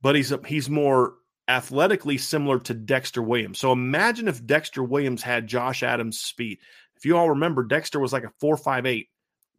but 0.01 0.15
he's 0.15 0.33
he's 0.45 0.69
more 0.69 1.15
athletically 1.47 2.17
similar 2.17 2.59
to 2.59 2.73
Dexter 2.73 3.21
Williams. 3.21 3.59
So 3.59 3.71
imagine 3.71 4.27
if 4.27 4.45
Dexter 4.45 4.83
Williams 4.83 5.21
had 5.21 5.47
Josh 5.47 5.83
Adams' 5.83 6.19
speed. 6.19 6.59
If 6.95 7.05
you 7.05 7.17
all 7.17 7.29
remember, 7.29 7.63
Dexter 7.63 7.99
was 7.99 8.13
like 8.13 8.23
a 8.23 8.33
four 8.39 8.57
five 8.57 8.85
eight 8.85 9.09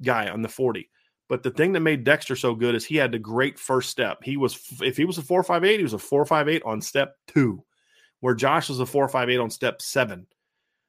guy 0.02 0.28
on 0.28 0.42
the 0.42 0.48
40. 0.48 0.90
But 1.28 1.42
the 1.42 1.50
thing 1.50 1.72
that 1.72 1.80
made 1.80 2.04
Dexter 2.04 2.36
so 2.36 2.54
good 2.54 2.74
is 2.74 2.84
he 2.84 2.96
had 2.96 3.10
the 3.10 3.18
great 3.18 3.58
first 3.58 3.90
step. 3.90 4.22
He 4.22 4.36
was 4.36 4.58
if 4.80 4.96
he 4.96 5.04
was 5.04 5.18
a 5.18 5.22
458, 5.22 5.78
he 5.78 5.82
was 5.82 5.92
a 5.92 5.98
458 5.98 6.62
on 6.64 6.80
step 6.80 7.16
2, 7.28 7.62
where 8.20 8.34
Josh 8.34 8.68
was 8.68 8.80
a 8.80 8.86
458 8.86 9.38
on 9.38 9.50
step 9.50 9.82
7. 9.82 10.26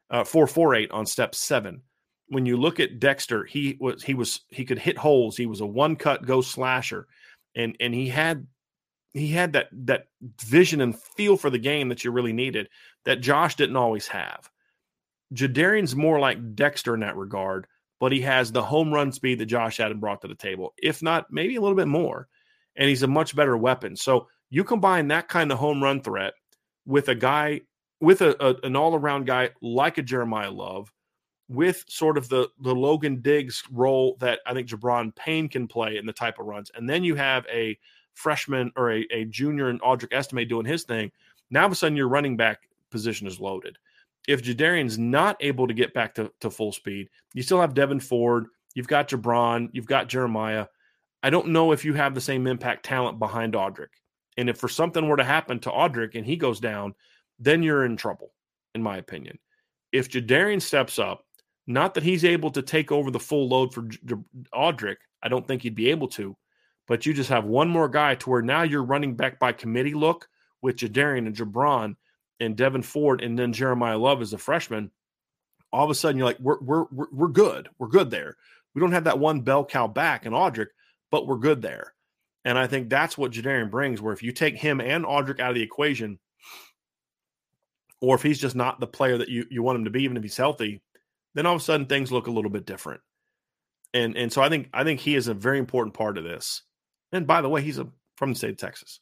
Uh 0.10 0.24
448 0.24 0.92
on 0.92 1.06
step 1.06 1.36
7 1.36 1.82
when 2.30 2.46
you 2.46 2.58
look 2.58 2.80
at 2.80 3.00
Dexter, 3.00 3.44
he 3.46 3.78
was 3.80 4.04
he 4.04 4.14
was 4.14 4.42
he 4.50 4.66
could 4.66 4.80
hit 4.80 4.98
holes. 4.98 5.38
He 5.38 5.46
was 5.46 5.62
a 5.62 5.66
one 5.66 5.96
cut 5.96 6.26
go 6.26 6.42
slasher, 6.42 7.08
and 7.56 7.76
and 7.80 7.94
he 7.94 8.10
had 8.10 8.48
he 9.14 9.30
had 9.30 9.54
that 9.54 9.68
that 9.86 10.08
vision 10.42 10.82
and 10.82 10.98
feel 10.98 11.38
for 11.38 11.50
the 11.50 11.58
game 11.58 11.90
that 11.90 12.04
you 12.04 12.12
really 12.12 12.34
needed 12.34 12.70
that 13.06 13.22
Josh 13.22 13.56
didn't 13.56 13.78
always 13.78 14.08
have. 14.08 14.50
Jadarian's 15.34 15.96
more 15.96 16.20
like 16.20 16.56
Dexter 16.56 16.94
in 16.94 17.02
that 17.02 17.18
regard, 17.18 17.68
but 18.00 18.12
he 18.12 18.22
has 18.22 18.52
the 18.52 18.64
home 18.64 18.94
run 18.94 19.12
speed 19.12 19.40
that 19.40 19.46
Josh 19.46 19.78
hadn't 19.78 20.00
brought 20.00 20.22
to 20.22 20.28
the 20.28 20.36
table, 20.36 20.74
if 20.82 21.02
not 21.02 21.28
maybe 21.32 21.56
a 21.56 21.62
little 21.62 21.76
bit 21.76 21.88
more. 21.88 22.28
And 22.76 22.88
he's 22.88 23.04
a 23.04 23.08
much 23.08 23.36
better 23.36 23.58
weapon. 23.58 23.96
So 23.96 24.28
you 24.50 24.64
combine 24.64 25.08
that 25.08 25.28
kind 25.28 25.52
of 25.52 25.58
home 25.58 25.82
run 25.82 26.02
threat 26.02 26.34
with 26.86 27.10
a 27.10 27.16
guy 27.16 27.62
with 28.00 28.22
a, 28.22 28.36
a 28.46 28.56
an 28.66 28.76
all 28.76 28.96
around 28.96 29.26
guy 29.26 29.50
like 29.62 29.98
a 29.98 30.04
Jeremiyah 30.04 30.56
Love 30.56 30.92
with 31.50 31.86
sort 31.88 32.18
of 32.18 32.30
the 32.30 32.50
the 32.62 32.76
Logan 32.76 33.22
Diggs 33.22 33.64
role 33.72 34.18
that 34.20 34.40
I 34.46 34.54
think 34.54 34.68
Gi'Bran 34.68 35.16
Payne 35.16 35.48
can 35.48 35.68
play 35.68 35.98
in 35.98 36.06
the 36.06 36.14
type 36.14 36.40
of 36.40 36.46
runs, 36.46 36.72
and 36.76 36.90
then 36.90 37.04
you 37.04 37.16
have 37.16 37.46
a 37.52 37.78
freshman 38.14 38.72
or 38.76 38.92
a, 38.92 39.06
a 39.12 39.26
junior 39.26 39.70
and 39.70 39.82
Audric 39.82 40.12
Estime 40.12 40.48
doing 40.48 40.66
his 40.66 40.84
thing. 40.84 41.12
Now 41.52 41.62
all 41.62 41.66
of 41.68 41.72
a 41.72 41.76
sudden 41.76 41.96
your 41.96 42.10
running 42.10 42.36
back 42.36 42.68
position 42.90 43.28
is 43.28 43.40
loaded. 43.40 43.78
If 44.28 44.42
Jadarian's 44.44 44.98
not 44.98 45.38
able 45.40 45.68
to 45.68 45.74
get 45.74 45.94
back 45.94 46.16
to, 46.16 46.32
to 46.42 46.50
full 46.50 46.72
speed, 46.72 47.10
you 47.34 47.44
still 47.44 47.62
have 47.62 47.74
Devyn 47.76 48.02
Ford, 48.02 48.48
you've 48.74 48.88
got 48.88 49.08
Gi'Bran, 49.08 49.70
you've 49.72 49.86
got 49.86 50.10
Jeremiyah. 50.10 50.68
I 51.24 51.30
don't 51.30 51.50
know 51.50 51.72
if 51.72 51.86
you 51.86 51.94
have 51.94 52.16
the 52.16 52.22
same 52.22 52.48
impact 52.48 52.86
talent 52.86 53.20
behind 53.20 53.54
Audric. 53.54 53.90
And 54.38 54.50
if 54.50 54.58
for 54.58 54.68
something 54.68 55.08
were 55.08 55.18
to 55.18 55.24
happen 55.24 55.60
to 55.60 55.70
Audric 55.70 56.16
and 56.16 56.26
he 56.26 56.36
goes 56.36 56.60
down, 56.60 56.96
then 57.40 57.64
you're 57.64 57.86
in 57.86 57.98
trouble, 57.98 58.34
in 58.76 58.82
my 58.82 58.98
opinion. 58.98 59.38
If 59.92 60.10
Jadarian 60.10 60.62
steps 60.62 61.00
up 61.00 61.27
not 61.68 61.94
that 61.94 62.04
he's 62.04 62.24
able 62.24 62.50
to 62.52 62.62
take 62.62 62.92
over 62.92 63.12
the 63.12 63.20
full 63.20 63.50
load 63.50 63.74
for 63.74 63.84
Audric. 64.56 64.96
I 65.22 65.28
don't 65.28 65.46
think 65.46 65.62
he'd 65.62 65.76
be 65.76 65.92
able 65.92 66.08
to. 66.10 66.36
But 66.88 67.06
you 67.06 67.14
just 67.14 67.30
have 67.30 67.44
one 67.44 67.68
more 67.68 67.90
guy 67.90 68.16
to 68.16 68.30
where 68.30 68.42
now 68.42 68.64
you're 68.64 68.84
running 68.84 69.16
back 69.16 69.40
by 69.40 69.52
committee 69.52 69.94
look 69.94 70.30
with 70.62 70.78
Jadarian 70.78 71.28
and 71.28 71.36
Gi'Bran 71.36 71.98
and 72.40 72.56
Devyn 72.56 72.84
Ford 72.84 73.22
and 73.22 73.38
then 73.38 73.52
Jeremiyah 73.52 74.00
Love 74.00 74.22
as 74.22 74.32
a 74.32 74.38
freshman. 74.38 74.92
All 75.74 75.84
of 75.84 75.92
a 75.92 75.96
sudden, 75.96 76.18
you're 76.18 76.28
like, 76.28 76.40
we're, 76.40 76.62
we're, 76.62 76.86
we're, 76.92 77.08
we're 77.12 77.28
good. 77.28 77.68
We're 77.78 77.90
good 77.90 78.10
there. 78.10 78.38
We 78.74 78.80
don't 78.80 78.94
have 78.94 79.04
that 79.04 79.20
one 79.20 79.42
bell 79.42 79.66
cow 79.66 79.88
back 79.88 80.26
in 80.26 80.32
Audric, 80.32 80.68
but 81.12 81.28
we're 81.28 81.38
good 81.38 81.62
there. 81.62 81.94
And 82.46 82.58
I 82.58 82.68
think 82.68 82.90
that's 82.90 83.18
what 83.18 83.34
Jadarian 83.34 83.70
brings, 83.70 84.02
where 84.02 84.14
if 84.14 84.24
you 84.24 84.32
take 84.32 84.56
him 84.56 84.80
and 84.80 85.04
Audric 85.04 85.42
out 85.42 85.50
of 85.50 85.56
the 85.56 85.64
equation, 85.64 86.20
or 88.00 88.16
if 88.16 88.22
he's 88.22 88.40
just 88.40 88.56
not 88.56 88.80
the 88.80 88.88
player 88.88 89.18
that 89.18 89.28
you, 89.28 89.46
you 89.50 89.64
want 89.64 89.78
him 89.78 89.86
to 89.86 89.90
be, 89.90 90.04
even 90.04 90.16
if 90.16 90.24
he's 90.24 90.38
healthy, 90.38 90.82
then 91.38 91.46
all 91.46 91.56
of 91.56 91.62
a 91.62 91.64
sudden 91.64 91.86
things 91.86 92.12
look 92.12 92.26
a 92.26 92.32
little 92.32 92.50
bit 92.50 92.66
different. 92.66 93.02
And 93.94 94.18
and 94.18 94.34
so 94.34 94.42
I 94.42 94.50
think 94.50 94.70
I 94.74 94.84
think 94.84 95.00
he 95.00 95.16
is 95.16 95.28
a 95.28 95.34
very 95.34 95.60
important 95.60 95.94
part 95.94 96.18
of 96.18 96.24
this. 96.24 96.64
And 97.12 97.28
by 97.28 97.42
the 97.42 97.50
way, 97.50 97.62
he's 97.62 97.78
a, 97.78 97.88
from 98.16 98.32
the 98.32 98.36
state 98.36 98.52
of 98.52 98.58
Texas. 98.58 99.00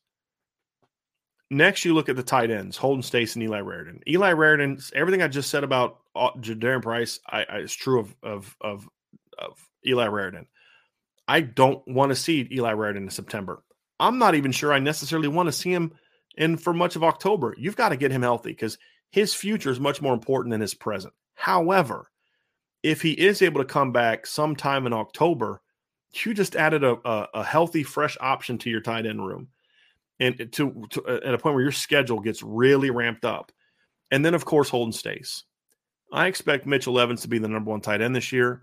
Next, 1.50 1.86
you 1.86 1.94
look 1.94 2.10
at 2.10 2.16
the 2.16 2.24
tight 2.24 2.52
ends, 2.52 2.76
Holden 2.76 3.04
Staes 3.04 3.36
and 3.36 3.44
Eli 3.44 3.62
Raridon. 3.62 4.02
Eli 4.08 4.34
Raridon, 4.34 4.92
everything 4.94 5.22
I 5.22 5.28
just 5.28 5.50
said 5.50 5.64
about 5.64 6.00
uh, 6.16 6.32
Jadarian 6.40 6.82
Price, 6.82 7.20
I, 7.28 7.46
I, 7.48 7.58
is 7.60 7.74
true 7.74 8.00
of, 8.00 8.16
of 8.22 8.56
of 8.60 8.90
of 9.38 9.70
Eli 9.86 10.08
Raridon. 10.08 10.48
I 11.28 11.42
don't 11.42 11.88
want 11.88 12.10
to 12.10 12.16
see 12.16 12.48
Eli 12.52 12.74
Raridon 12.74 12.98
in 12.98 13.10
September. 13.10 13.64
I'm 14.00 14.20
not 14.20 14.36
even 14.36 14.52
sure 14.52 14.74
I 14.74 14.80
necessarily 14.80 15.30
want 15.30 15.48
to 15.48 15.54
see 15.54 15.72
him 15.72 15.94
in 16.38 16.58
for 16.58 16.74
much 16.74 16.96
of 16.96 17.04
October. 17.04 17.56
You've 17.58 17.78
got 17.78 17.90
to 17.90 17.98
get 17.98 18.12
him 18.12 18.24
healthy 18.24 18.50
because 18.50 18.78
his 19.10 19.34
future 19.34 19.70
is 19.70 19.80
much 19.80 20.02
more 20.02 20.14
important 20.14 20.52
than 20.52 20.62
his 20.62 20.74
present. 20.74 21.14
However, 21.36 22.12
if 22.86 23.02
he 23.02 23.14
is 23.14 23.42
able 23.42 23.60
to 23.60 23.66
come 23.66 23.92
back 23.92 24.28
sometime 24.28 24.86
in 24.86 24.94
October, 24.94 25.60
you 26.24 26.36
just 26.36 26.56
added 26.56 26.84
a, 26.84 26.96
a, 27.04 27.28
a 27.34 27.44
healthy, 27.44 27.82
fresh 27.82 28.16
option 28.22 28.60
to 28.60 28.70
your 28.70 28.80
tight 28.80 29.08
end 29.08 29.26
room, 29.26 29.48
and 30.20 30.38
to, 30.52 30.86
to 30.92 31.04
uh, 31.08 31.20
at 31.26 31.34
a 31.34 31.38
point 31.40 31.56
where 31.56 31.64
your 31.64 31.72
schedule 31.72 32.20
gets 32.20 32.44
really 32.44 32.92
ramped 32.92 33.26
up. 33.26 33.52
And 34.12 34.24
then, 34.24 34.36
of 34.36 34.46
course, 34.46 34.70
Holden 34.70 34.94
Staes. 34.94 35.46
I 36.14 36.28
expect 36.28 36.68
Mitchell 36.68 37.00
Evans 37.00 37.24
to 37.24 37.28
be 37.28 37.40
the 37.40 37.48
number 37.48 37.72
one 37.72 37.82
tight 37.82 38.02
end 38.02 38.16
this 38.16 38.32
year. 38.32 38.62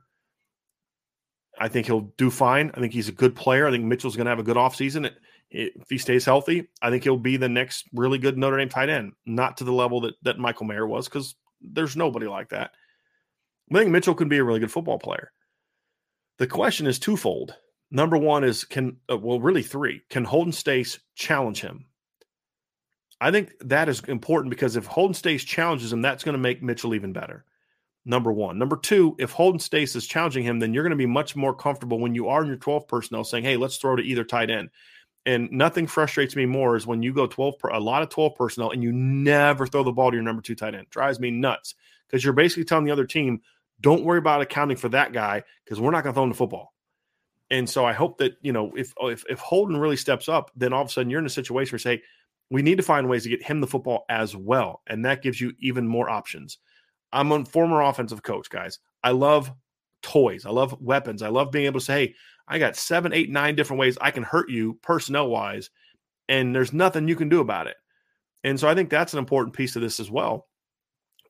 I 1.58 1.66
think 1.66 1.86
he'll 1.86 2.12
do 2.16 2.30
fine. 2.30 2.70
I 2.74 2.80
think 2.80 2.92
he's 2.92 3.08
a 3.08 3.12
good 3.12 3.34
player. 3.34 3.66
I 3.66 3.72
think 3.72 3.84
Mitchell's 3.84 4.14
going 4.14 4.26
to 4.26 4.30
have 4.30 4.38
a 4.38 4.44
good 4.44 4.56
offseason. 4.56 5.10
If 5.50 5.90
he 5.90 5.98
stays 5.98 6.24
healthy, 6.24 6.68
I 6.80 6.90
think 6.90 7.02
he'll 7.02 7.16
be 7.16 7.36
the 7.36 7.48
next 7.48 7.86
really 7.92 8.18
good 8.18 8.38
Notre 8.38 8.56
Dame 8.56 8.68
tight 8.68 8.88
end. 8.88 9.14
Not 9.26 9.56
to 9.56 9.64
the 9.64 9.72
level 9.72 10.00
that, 10.02 10.14
that 10.22 10.38
Michael 10.38 10.66
Mayer 10.66 10.86
was, 10.86 11.08
because 11.08 11.34
there's 11.60 11.96
nobody 11.96 12.28
like 12.28 12.50
that. 12.50 12.70
I 13.74 13.78
think 13.78 13.90
Mitchell 13.90 14.14
can 14.14 14.28
be 14.28 14.38
a 14.38 14.44
really 14.44 14.60
good 14.60 14.72
football 14.72 14.98
player. 14.98 15.32
The 16.38 16.46
question 16.46 16.86
is 16.86 16.98
twofold. 16.98 17.54
Number 17.90 18.16
one 18.16 18.44
is 18.44 18.64
can 18.64 18.96
uh, 19.10 19.18
well 19.18 19.40
really 19.40 19.62
three. 19.62 20.02
Can 20.10 20.24
Holden 20.24 20.52
Staes 20.52 20.98
challenge 21.14 21.60
him? 21.60 21.86
I 23.20 23.30
think 23.30 23.52
that 23.60 23.88
is 23.88 24.00
important 24.00 24.50
because 24.50 24.76
if 24.76 24.86
Holden 24.86 25.14
Staes 25.14 25.44
challenges 25.44 25.92
him, 25.92 26.02
that's 26.02 26.24
going 26.24 26.32
to 26.32 26.38
make 26.38 26.62
Mitchell 26.62 26.94
even 26.94 27.12
better. 27.12 27.44
Number 28.04 28.32
one. 28.32 28.58
Number 28.58 28.76
two, 28.76 29.14
if 29.20 29.30
Holden 29.30 29.60
Staes 29.60 29.94
is 29.94 30.06
challenging 30.08 30.42
him, 30.42 30.58
then 30.58 30.74
you're 30.74 30.82
going 30.82 30.90
to 30.90 30.96
be 30.96 31.06
much 31.06 31.36
more 31.36 31.54
comfortable 31.54 32.00
when 32.00 32.16
you 32.16 32.28
are 32.28 32.42
in 32.42 32.48
your 32.48 32.56
12 32.56 32.88
personnel 32.88 33.22
saying, 33.22 33.44
hey, 33.44 33.56
let's 33.56 33.76
throw 33.76 33.94
to 33.94 34.02
either 34.02 34.24
tight 34.24 34.50
end. 34.50 34.70
And 35.24 35.52
nothing 35.52 35.86
frustrates 35.86 36.34
me 36.34 36.46
more 36.46 36.74
is 36.74 36.84
when 36.84 37.00
you 37.02 37.12
go 37.12 37.28
12 37.28 37.58
per, 37.60 37.68
a 37.68 37.78
lot 37.78 38.02
of 38.02 38.08
12 38.08 38.34
personnel 38.34 38.72
and 38.72 38.82
you 38.82 38.90
never 38.90 39.68
throw 39.68 39.84
the 39.84 39.92
ball 39.92 40.10
to 40.10 40.16
your 40.16 40.24
number 40.24 40.42
two 40.42 40.56
tight 40.56 40.74
end. 40.74 40.90
Drives 40.90 41.20
me 41.20 41.30
nuts 41.30 41.76
because 42.08 42.24
you're 42.24 42.32
basically 42.32 42.64
telling 42.64 42.84
the 42.84 42.90
other 42.90 43.06
team, 43.06 43.40
don't 43.82 44.04
worry 44.04 44.18
about 44.18 44.40
accounting 44.40 44.76
for 44.76 44.88
that 44.90 45.12
guy 45.12 45.42
because 45.64 45.80
we're 45.80 45.90
not 45.90 46.04
going 46.04 46.12
to 46.12 46.16
throw 46.16 46.24
him 46.24 46.30
the 46.30 46.36
football. 46.36 46.72
And 47.50 47.68
so 47.68 47.84
I 47.84 47.92
hope 47.92 48.16
that, 48.18 48.36
you 48.40 48.52
know, 48.52 48.72
if 48.76 48.94
oh, 48.98 49.08
if 49.08 49.24
if 49.28 49.38
Holden 49.38 49.76
really 49.76 49.96
steps 49.96 50.28
up, 50.28 50.50
then 50.56 50.72
all 50.72 50.82
of 50.82 50.88
a 50.88 50.90
sudden 50.90 51.10
you're 51.10 51.20
in 51.20 51.26
a 51.26 51.30
situation 51.30 51.72
where 51.72 51.78
say, 51.78 52.02
we 52.50 52.62
need 52.62 52.78
to 52.78 52.82
find 52.82 53.08
ways 53.08 53.24
to 53.24 53.28
get 53.28 53.42
him 53.42 53.60
the 53.60 53.66
football 53.66 54.04
as 54.08 54.34
well. 54.34 54.82
And 54.86 55.04
that 55.04 55.22
gives 55.22 55.40
you 55.40 55.52
even 55.58 55.86
more 55.86 56.08
options. 56.08 56.58
I'm 57.12 57.30
a 57.30 57.44
former 57.44 57.82
offensive 57.82 58.22
coach, 58.22 58.48
guys. 58.48 58.78
I 59.04 59.10
love 59.10 59.52
toys. 60.02 60.46
I 60.46 60.50
love 60.50 60.80
weapons. 60.80 61.22
I 61.22 61.28
love 61.28 61.50
being 61.50 61.66
able 61.66 61.80
to 61.80 61.84
say, 61.84 62.06
hey, 62.06 62.14
I 62.48 62.58
got 62.58 62.76
seven, 62.76 63.12
eight, 63.12 63.30
nine 63.30 63.54
different 63.54 63.80
ways 63.80 63.98
I 64.00 64.10
can 64.10 64.22
hurt 64.22 64.50
you 64.50 64.78
personnel 64.82 65.28
wise, 65.28 65.70
and 66.28 66.54
there's 66.54 66.72
nothing 66.72 67.08
you 67.08 67.16
can 67.16 67.28
do 67.28 67.40
about 67.40 67.66
it. 67.66 67.76
And 68.44 68.58
so 68.58 68.68
I 68.68 68.74
think 68.74 68.90
that's 68.90 69.12
an 69.12 69.18
important 69.18 69.54
piece 69.54 69.76
of 69.76 69.82
this 69.82 70.00
as 70.00 70.10
well. 70.10 70.48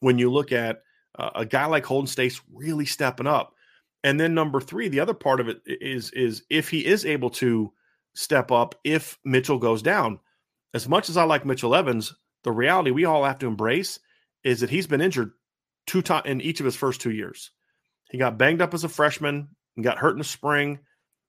When 0.00 0.18
you 0.18 0.30
look 0.30 0.52
at 0.52 0.82
uh, 1.18 1.30
a 1.34 1.44
guy 1.44 1.66
like 1.66 1.84
Holden 1.84 2.06
Staes 2.06 2.40
really 2.52 2.86
stepping 2.86 3.26
up, 3.26 3.54
and 4.04 4.18
then 4.18 4.34
number 4.34 4.60
three, 4.60 4.88
the 4.88 5.00
other 5.00 5.14
part 5.14 5.40
of 5.40 5.48
it 5.48 5.60
is 5.66 6.10
is 6.12 6.44
if 6.50 6.68
he 6.68 6.84
is 6.84 7.04
able 7.04 7.30
to 7.30 7.72
step 8.14 8.50
up 8.50 8.74
if 8.84 9.18
Mitchell 9.24 9.58
goes 9.58 9.82
down. 9.82 10.18
As 10.74 10.88
much 10.88 11.08
as 11.08 11.16
I 11.16 11.24
like 11.24 11.44
Mitchell 11.44 11.74
Evans, 11.74 12.14
the 12.44 12.52
reality 12.52 12.90
we 12.90 13.04
all 13.04 13.24
have 13.24 13.38
to 13.40 13.46
embrace 13.46 14.00
is 14.44 14.60
that 14.60 14.70
he's 14.70 14.86
been 14.86 15.00
injured 15.00 15.32
two 15.86 16.02
times 16.02 16.26
in 16.26 16.40
each 16.40 16.60
of 16.60 16.66
his 16.66 16.76
first 16.76 17.00
two 17.00 17.10
years. 17.10 17.50
He 18.10 18.18
got 18.18 18.38
banged 18.38 18.62
up 18.62 18.74
as 18.74 18.84
a 18.84 18.88
freshman 18.88 19.48
and 19.76 19.84
got 19.84 19.98
hurt 19.98 20.12
in 20.12 20.18
the 20.18 20.24
spring, 20.24 20.78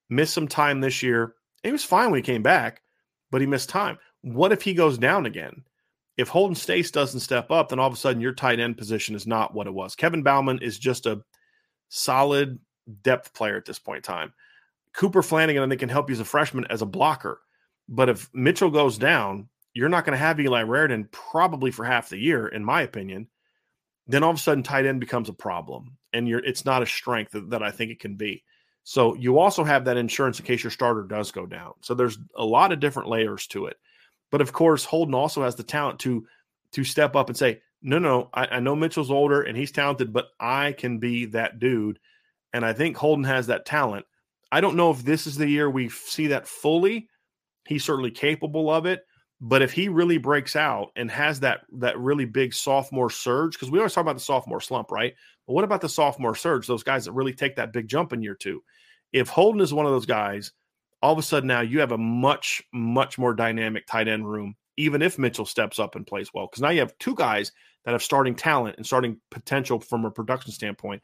missed 0.10 0.34
some 0.34 0.48
time 0.48 0.82
this 0.82 1.04
year. 1.04 1.36
He 1.64 1.72
was 1.72 1.84
fine 1.84 2.12
when 2.12 2.18
he 2.18 2.24
came 2.24 2.44
back, 2.44 2.82
but 3.32 3.42
he 3.42 3.48
missed 3.48 3.70
time. 3.70 3.98
What 4.22 4.52
if 4.52 4.62
he 4.62 4.74
goes 4.74 4.98
down 4.98 5.26
again? 5.26 5.64
If 6.18 6.28
Holden 6.28 6.56
Staes 6.56 6.92
doesn't 6.92 7.22
step 7.22 7.50
up, 7.50 7.70
then 7.70 7.80
all 7.80 7.88
of 7.88 7.94
a 7.94 7.98
sudden 7.98 8.22
your 8.22 8.34
tight 8.34 8.60
end 8.60 8.78
position 8.78 9.16
is 9.16 9.26
not 9.26 9.54
what 9.54 9.68
it 9.68 9.74
was. 9.74 9.96
Kevin 9.96 10.24
Bauman 10.24 10.60
is 10.62 10.78
just 10.78 11.06
a 11.06 11.24
solid 11.90 12.60
depth 13.02 13.34
player 13.34 13.58
at 13.58 13.66
this 13.66 13.80
point 13.80 13.98
in 13.98 14.04
time. 14.04 14.34
Cooper 14.94 15.24
Flanagan, 15.24 15.64
I 15.64 15.68
think, 15.68 15.80
can 15.80 15.90
help 15.90 16.10
you 16.10 16.14
as 16.14 16.20
a 16.20 16.26
freshman 16.26 16.66
as 16.70 16.82
a 16.82 16.88
blocker. 16.88 17.42
But 17.90 18.10
if 18.10 18.30
Mitchell 18.34 18.70
goes 18.70 18.98
down, 18.98 19.50
you're 19.74 19.90
not 19.90 20.06
going 20.06 20.14
to 20.14 20.24
have 20.24 20.40
Eli 20.40 20.64
Raridon 20.64 21.12
probably 21.12 21.72
for 21.72 21.84
half 21.84 22.10
the 22.10 22.18
year, 22.18 22.48
in 22.48 22.64
my 22.64 22.84
opinion. 22.84 23.28
Then 24.08 24.24
all 24.24 24.32
of 24.32 24.38
a 24.38 24.40
sudden, 24.40 24.64
tight 24.64 24.86
end 24.86 25.00
becomes 25.00 25.30
a 25.30 25.34
problem, 25.34 25.98
and 26.12 26.28
you're 26.28 26.44
it's 26.44 26.66
not 26.66 26.84
a 26.84 26.86
strength 26.86 27.32
that, 27.32 27.50
that 27.50 27.64
I 27.64 27.72
think 27.72 27.92
it 27.92 28.00
can 28.00 28.16
be. 28.16 28.44
So 28.84 29.16
you 29.16 29.40
also 29.40 29.64
have 29.64 29.86
that 29.86 29.98
insurance 29.98 30.40
in 30.40 30.46
case 30.46 30.64
your 30.64 30.72
starter 30.72 31.04
does 31.04 31.32
go 31.32 31.46
down. 31.46 31.74
So 31.82 31.94
there's 31.94 32.18
a 32.36 32.46
lot 32.46 32.72
of 32.72 32.82
different 32.82 33.10
layers 33.10 33.48
to 33.48 33.68
it. 33.68 33.78
But 34.34 34.42
of 34.42 34.52
course, 34.52 34.84
Holden 34.84 35.14
also 35.14 35.44
has 35.44 35.54
the 35.54 35.62
talent 35.62 36.00
to 36.00 36.26
to 36.72 36.84
step 36.84 37.16
up 37.16 37.30
and 37.30 37.38
say, 37.38 37.62
no, 37.84 38.00
no, 38.00 38.32
I, 38.34 38.48
I 38.48 38.60
know 38.62 38.76
Mitchell's 38.76 39.12
older 39.12 39.44
and 39.44 39.56
he's 39.56 39.72
talented, 39.72 40.12
but 40.12 40.30
I 40.40 40.72
can 40.72 40.98
be 40.98 41.26
that 41.26 41.60
dude. 41.60 42.00
And 42.52 42.66
I 42.66 42.74
think 42.74 42.98
Holden 42.98 43.26
has 43.26 43.46
that 43.46 43.68
talent. 43.68 44.08
I 44.52 44.60
don't 44.60 44.76
know 44.76 44.90
if 44.90 45.04
this 45.04 45.28
is 45.28 45.36
the 45.36 45.48
year 45.48 45.70
we 45.70 45.90
see 45.90 46.28
that 46.28 46.48
fully. 46.48 47.10
He's 47.68 47.84
certainly 47.84 48.10
capable 48.10 48.72
of 48.72 48.88
it. 48.88 49.06
But 49.40 49.62
if 49.62 49.72
he 49.72 49.88
really 49.88 50.18
breaks 50.18 50.56
out 50.56 50.90
and 50.96 51.12
has 51.12 51.42
that 51.42 51.62
that 51.74 52.00
really 52.00 52.26
big 52.26 52.56
sophomore 52.56 53.12
surge, 53.12 53.54
because 53.54 53.70
we 53.70 53.78
always 53.78 53.94
talk 53.94 54.02
about 54.02 54.16
the 54.16 54.20
sophomore 54.20 54.62
slump, 54.62 54.90
right? 54.90 55.14
But 55.46 55.54
what 55.54 55.64
about 55.64 55.82
the 55.82 55.90
sophomore 55.90 56.34
surge? 56.34 56.66
Those 56.66 56.82
guys 56.82 57.06
that 57.06 57.12
really 57.12 57.34
take 57.34 57.58
that 57.58 57.72
big 57.72 57.88
jump 57.88 58.12
in 58.12 58.24
year 58.24 58.34
two. 58.34 58.64
If 59.12 59.30
Holden 59.30 59.62
is 59.62 59.76
one 59.76 59.86
of 59.86 59.92
those 59.92 60.08
guys, 60.08 60.54
all 61.04 61.12
of 61.12 61.20
a 61.20 61.22
sudden 61.22 61.48
now 61.48 61.60
you 61.60 61.82
have 61.82 61.92
a 61.92 61.98
much 61.98 62.64
much 62.74 63.20
more 63.20 63.36
dynamic 63.36 63.86
tight 63.86 64.08
end 64.08 64.28
room. 64.28 64.56
Even 64.78 65.04
if 65.04 65.20
Mitchell 65.20 65.46
steps 65.46 65.78
up 65.78 65.96
and 65.96 66.08
plays 66.08 66.34
well, 66.34 66.48
because 66.48 66.62
now 66.62 66.70
you 66.70 66.80
have 66.80 66.98
two 66.98 67.14
guys 67.14 67.52
that 67.86 67.92
have 67.92 68.02
starting 68.02 68.34
talent 68.34 68.78
and 68.78 68.86
starting 68.86 69.20
potential 69.30 69.80
from 69.80 70.06
a 70.06 70.10
production 70.10 70.52
standpoint. 70.52 71.04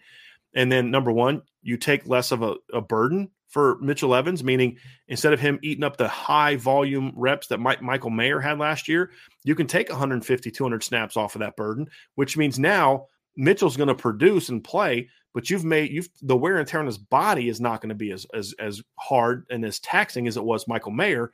And 0.56 0.72
then 0.72 0.90
number 0.90 1.12
one, 1.12 1.44
you 1.62 1.78
take 1.78 2.08
less 2.08 2.32
of 2.32 2.42
a, 2.42 2.56
a 2.74 2.82
burden 2.82 3.30
for 3.50 3.78
Mitchell 3.80 4.16
Evans, 4.16 4.44
meaning 4.44 4.78
instead 5.08 5.34
of 5.34 5.40
him 5.40 5.60
eating 5.62 5.84
up 5.84 5.98
the 5.98 6.08
high 6.08 6.56
volume 6.56 7.12
reps 7.16 7.48
that 7.48 7.60
Mike, 7.60 7.82
Michael 7.82 8.10
Mayer 8.10 8.40
had 8.40 8.58
last 8.58 8.88
year, 8.88 9.12
you 9.44 9.54
can 9.54 9.68
take 9.68 9.90
150, 9.90 10.50
200 10.50 10.84
snaps 10.84 11.18
off 11.18 11.36
of 11.36 11.42
that 11.42 11.56
burden, 11.56 11.88
which 12.16 12.38
means 12.38 12.58
now 12.58 13.06
Mitchell's 13.36 13.78
going 13.78 13.88
to 13.88 13.96
produce 13.96 14.50
and 14.50 14.64
play, 14.64 15.10
but 15.34 15.50
you've 15.50 15.64
made 15.66 15.92
you've 15.92 16.10
the 16.22 16.38
wear 16.38 16.58
and 16.58 16.68
tear 16.68 16.80
on 16.80 16.86
his 16.86 16.98
body 16.98 17.50
is 17.50 17.62
not 17.62 17.82
going 17.82 17.90
to 17.90 17.96
be 17.96 18.12
as 18.12 18.26
as 18.34 18.54
as 18.60 18.82
hard 18.98 19.46
and 19.50 19.64
as 19.66 19.80
taxing 19.80 20.28
as 20.28 20.38
it 20.38 20.44
was 20.44 20.68
Michael 20.68 20.92
Mayer, 20.92 21.32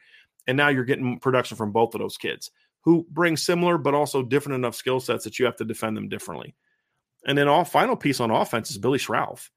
and 0.48 0.58
now 0.58 0.70
you're 0.70 0.86
getting 0.86 1.20
production 1.20 1.58
from 1.58 1.72
both 1.72 1.96
of 1.96 2.02
those 2.02 2.18
kids 2.18 2.52
who 2.82 3.06
bring 3.10 3.36
similar 3.36 3.78
but 3.78 3.96
also 3.96 4.22
different 4.22 4.56
enough 4.56 4.76
skill 4.76 5.00
sets 5.00 5.24
that 5.24 5.40
you 5.40 5.46
have 5.46 5.56
to 5.58 5.66
defend 5.66 5.98
them 5.98 6.08
differently. 6.08 6.56
And 7.26 7.38
then 7.38 7.48
all 7.48 7.66
final 7.66 7.96
piece 7.96 8.20
on 8.20 8.30
offense 8.30 8.70
is 8.70 8.78
Billy 8.78 9.00
Schrauth. 9.00 9.50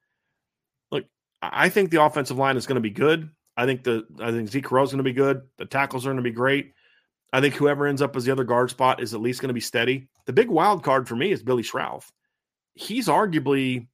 Look, 0.91 1.05
I 1.43 1.69
think 1.69 1.91
the 1.91 2.03
offensive 2.03 2.39
line 2.39 2.57
is 2.57 2.67
going 2.67 2.77
to 2.77 2.81
be 2.81 2.91
good. 2.91 3.31
I 3.57 3.67
think 3.67 3.85
the 3.85 4.07
I 4.21 4.31
think 4.31 4.49
Zeke 4.49 4.65
Correll 4.65 4.85
is 4.85 4.91
going 4.91 4.99
to 4.99 5.05
be 5.05 5.13
good. 5.13 5.43
The 5.59 5.67
tackles 5.67 6.07
are 6.07 6.11
going 6.11 6.17
to 6.17 6.23
be 6.23 6.31
great. 6.31 6.73
I 7.33 7.43
think 7.43 7.55
whoever 7.55 7.87
ends 7.87 8.01
up 8.01 8.17
as 8.17 8.25
the 8.25 8.33
other 8.33 8.45
guard 8.45 8.71
spot 8.71 9.03
is 9.03 9.13
at 9.13 9.21
least 9.21 9.43
going 9.43 9.49
to 9.49 9.55
be 9.55 9.61
steady. 9.61 10.09
The 10.25 10.33
big 10.33 10.49
wild 10.49 10.83
card 10.83 11.07
for 11.07 11.17
me 11.17 11.31
is 11.31 11.43
Billy 11.43 11.63
Schrauth. 11.63 12.07
He's 12.73 13.09
arguably 13.09 13.89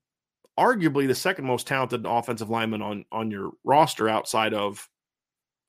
arguably 0.59 1.07
the 1.07 1.15
second 1.15 1.45
most 1.45 1.67
talented 1.67 2.07
offensive 2.07 2.51
lineman 2.51 2.83
on 2.83 3.05
on 3.11 3.31
your 3.31 3.53
roster 3.65 4.09
outside 4.09 4.55
of 4.55 4.89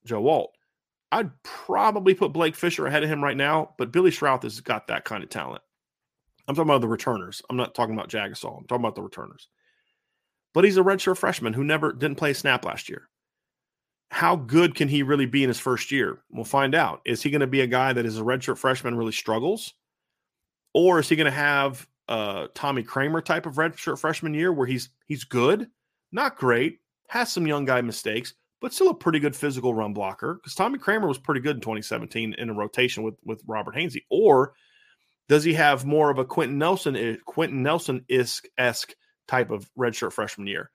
Joe 0.06 0.28
Alt. 0.28 0.52
I'd 1.12 1.32
probably 1.44 2.14
put 2.14 2.34
Blake 2.34 2.56
Fisher 2.56 2.86
ahead 2.88 3.04
of 3.04 3.10
him 3.10 3.24
right 3.24 3.38
now, 3.38 3.74
but 3.78 3.92
Billy 3.92 4.12
Schrauth 4.12 4.44
has 4.44 4.60
got 4.60 4.88
that 4.88 5.06
kind 5.06 5.24
of 5.24 5.30
talent. 5.30 5.62
I'm 6.48 6.56
talking 6.56 6.70
about 6.70 6.82
the 6.82 6.88
returners. 6.88 7.42
I'm 7.50 7.58
not 7.58 7.74
talking 7.74 7.94
about 7.94 8.10
Jagusah. 8.10 8.58
I'm 8.58 8.68
talking 8.68 8.84
about 8.84 8.96
the 8.96 9.02
returners. 9.02 9.48
But 10.54 10.64
he's 10.64 10.78
a 10.78 10.84
redshirt 10.84 11.18
freshman 11.18 11.54
who 11.54 11.64
never 11.64 11.92
didn't 11.92 12.18
play 12.18 12.32
a 12.32 12.36
snap 12.36 12.66
last 12.66 12.90
year. 12.90 13.10
How 14.12 14.36
good 14.36 14.76
can 14.76 14.88
he 14.88 15.04
really 15.04 15.26
be 15.26 15.44
in 15.44 15.50
his 15.50 15.60
first 15.60 15.92
year? 15.92 16.22
We'll 16.30 16.46
find 16.46 16.76
out. 16.76 17.02
Is 17.06 17.24
he 17.24 17.32
going 17.32 17.42
to 17.42 17.48
be 17.48 17.62
a 17.62 17.68
guy 17.68 17.94
that 17.94 18.06
is 18.06 18.20
a 18.20 18.24
redshirt 18.24 18.58
freshman 18.58 18.96
really 18.96 19.12
struggles, 19.12 19.74
or 20.74 21.00
is 21.00 21.10
he 21.10 21.16
going 21.16 21.26
to 21.26 21.32
have 21.32 21.88
a 22.08 22.48
Tommy 22.54 22.84
Kraemer 22.84 23.24
type 23.24 23.46
of 23.46 23.56
redshirt 23.56 24.00
freshman 24.00 24.34
year 24.34 24.52
where 24.52 24.68
he's 24.68 24.90
he's 25.08 25.24
good, 25.24 25.68
not 26.12 26.38
great, 26.38 26.80
has 27.10 27.32
some 27.32 27.48
young 27.48 27.66
guy 27.66 27.82
mistakes, 27.82 28.34
but 28.62 28.74
still 28.74 28.90
a 28.90 28.96
pretty 28.96 29.20
good 29.20 29.36
physical 29.36 29.74
run 29.74 29.94
blocker? 29.94 30.36
Because 30.36 30.56
Tommy 30.56 30.80
Kraemer 30.80 31.08
was 31.08 31.18
pretty 31.18 31.42
good 31.42 31.58
in 31.58 31.62
2017 31.62 32.36
in 32.38 32.50
a 32.50 32.54
rotation 32.54 33.04
with 33.04 33.16
with 33.24 33.42
Robert 33.48 33.76
Hainsey, 33.76 34.04
or 34.10 34.54
does 35.28 35.44
he 35.44 35.54
have 35.54 35.86
more 35.86 36.12
of 36.12 36.20
a 36.20 36.26
Quenton 36.26 36.58
Nelson 36.58 37.18
Quenton 37.26 37.64
Nelson 37.64 38.06
esque 38.10 38.94
type 39.28 39.52
of 39.52 39.70
redshirt 39.78 40.14
freshman 40.14 40.48
year? 40.48 40.70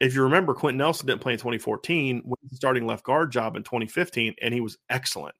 If 0.00 0.14
you 0.14 0.24
remember, 0.24 0.52
Quenton 0.52 0.78
Nelson 0.78 1.06
didn't 1.06 1.22
play 1.22 1.32
in 1.32 1.38
2014, 1.38 2.22
went 2.24 2.50
the 2.50 2.56
starting 2.56 2.86
left 2.86 3.04
guard 3.04 3.32
job 3.32 3.56
in 3.56 3.62
2015, 3.62 4.34
and 4.42 4.52
he 4.52 4.60
was 4.60 4.76
excellent. 4.90 5.34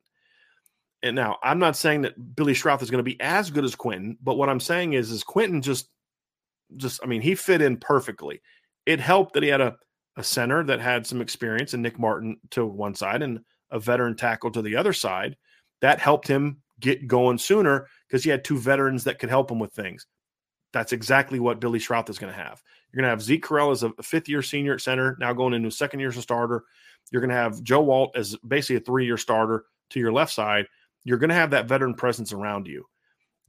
And 1.02 1.14
now 1.14 1.38
I'm 1.42 1.58
not 1.58 1.76
saying 1.76 2.02
that 2.02 2.36
Billy 2.36 2.54
Schrauth 2.54 2.82
is 2.82 2.90
going 2.90 3.04
to 3.04 3.10
be 3.10 3.20
as 3.20 3.50
good 3.50 3.64
as 3.64 3.74
Quenton, 3.74 4.16
but 4.22 4.36
what 4.36 4.48
I'm 4.48 4.60
saying 4.60 4.94
is, 4.94 5.10
is 5.10 5.22
Quenton 5.22 5.62
just, 5.62 5.88
just 6.76 7.00
I 7.02 7.06
mean, 7.06 7.20
he 7.20 7.34
fit 7.34 7.62
in 7.62 7.76
perfectly. 7.76 8.40
It 8.86 9.00
helped 9.00 9.34
that 9.34 9.42
he 9.42 9.48
had 9.48 9.60
a, 9.60 9.76
a 10.16 10.24
center 10.24 10.64
that 10.64 10.80
had 10.80 11.06
some 11.06 11.20
experience 11.20 11.74
and 11.74 11.82
Nick 11.82 11.98
Martin 11.98 12.38
to 12.50 12.66
one 12.66 12.94
side 12.94 13.22
and 13.22 13.40
a 13.70 13.78
veteran 13.78 14.16
tackle 14.16 14.50
to 14.52 14.62
the 14.62 14.76
other 14.76 14.92
side. 14.92 15.36
That 15.82 16.00
helped 16.00 16.26
him 16.26 16.62
get 16.80 17.06
going 17.06 17.38
sooner 17.38 17.88
because 18.08 18.24
he 18.24 18.30
had 18.30 18.44
two 18.44 18.58
veterans 18.58 19.04
that 19.04 19.18
could 19.18 19.28
help 19.28 19.50
him 19.50 19.58
with 19.58 19.72
things. 19.72 20.06
That's 20.72 20.92
exactly 20.92 21.40
what 21.40 21.60
Billy 21.60 21.78
Schrauth 21.78 22.10
is 22.10 22.18
going 22.18 22.32
to 22.32 22.38
have. 22.38 22.62
You're 22.92 23.02
going 23.02 23.08
to 23.08 23.10
have 23.10 23.22
Zeke 23.22 23.44
Correll 23.44 23.72
as 23.72 23.82
a 23.82 23.90
fifth 24.02 24.28
year 24.28 24.42
senior 24.42 24.74
at 24.74 24.80
center, 24.80 25.16
now 25.20 25.32
going 25.32 25.54
into 25.54 25.70
second 25.70 26.00
year 26.00 26.08
as 26.08 26.16
a 26.16 26.22
starter. 26.22 26.64
You're 27.10 27.22
going 27.22 27.30
to 27.30 27.36
have 27.36 27.62
Joe 27.62 27.90
Alt 27.90 28.16
as 28.16 28.36
basically 28.46 28.76
a 28.76 28.80
three 28.80 29.06
year 29.06 29.16
starter 29.16 29.64
to 29.90 30.00
your 30.00 30.12
left 30.12 30.32
side. 30.32 30.66
You're 31.06 31.18
going 31.18 31.30
to 31.30 31.36
have 31.36 31.50
that 31.50 31.68
veteran 31.68 31.94
presence 31.94 32.32
around 32.32 32.66
you. 32.66 32.84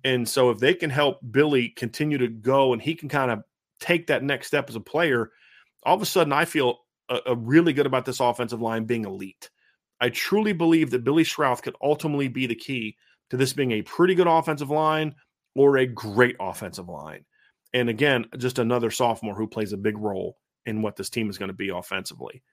And 0.04 0.30
so 0.30 0.52
if 0.52 0.60
they 0.60 0.76
can 0.76 0.91
help 0.91 1.17
Billy 1.32 1.70
continue 1.70 2.20
to 2.20 2.28
go 2.28 2.72
and 2.72 2.80
he 2.80 2.93
can 2.93 3.10
kind 3.10 3.32
of 3.32 3.41
take 3.80 4.06
that 4.08 4.22
next 4.22 4.46
step 4.46 4.70
as 4.70 4.76
a 4.76 4.80
player, 4.80 5.32
all 5.82 5.96
of 5.96 6.02
a 6.04 6.06
sudden 6.06 6.32
I 6.32 6.46
feel 6.46 6.78
a, 7.10 7.20
a 7.26 7.36
really 7.36 7.74
good 7.74 7.88
about 7.88 8.06
this 8.06 8.20
offensive 8.20 8.62
line 8.62 8.86
being 8.86 9.06
elite. 9.06 9.50
I 10.00 10.10
truly 10.10 10.54
believe 10.54 10.91
that 10.91 11.04
Billy 11.04 11.24
Schrauth 11.24 11.63
could 11.63 11.76
ultimately 11.82 12.28
be 12.28 12.46
the 12.46 12.54
key 12.54 12.96
to 13.32 13.38
this 13.38 13.54
being 13.54 13.72
a 13.72 13.82
pretty 13.82 14.13
good 14.13 14.28
offensive 14.28 14.70
line 14.70 15.15
or 15.56 15.78
a 15.78 15.88
great 15.88 16.36
offensive 16.39 16.88
line. 16.88 17.26
And 17.74 17.89
again, 17.89 18.28
just 18.38 18.60
another 18.60 18.91
sophomore 18.91 19.34
who 19.34 19.48
plays 19.48 19.74
a 19.74 19.78
big 19.78 19.98
role 19.98 20.38
in 20.67 20.84
what 20.84 20.96
this 20.96 21.10
team 21.10 21.28
is 21.28 21.39
going 21.39 21.50
to 21.50 21.58
be 21.58 21.70
offensively. 21.70 22.43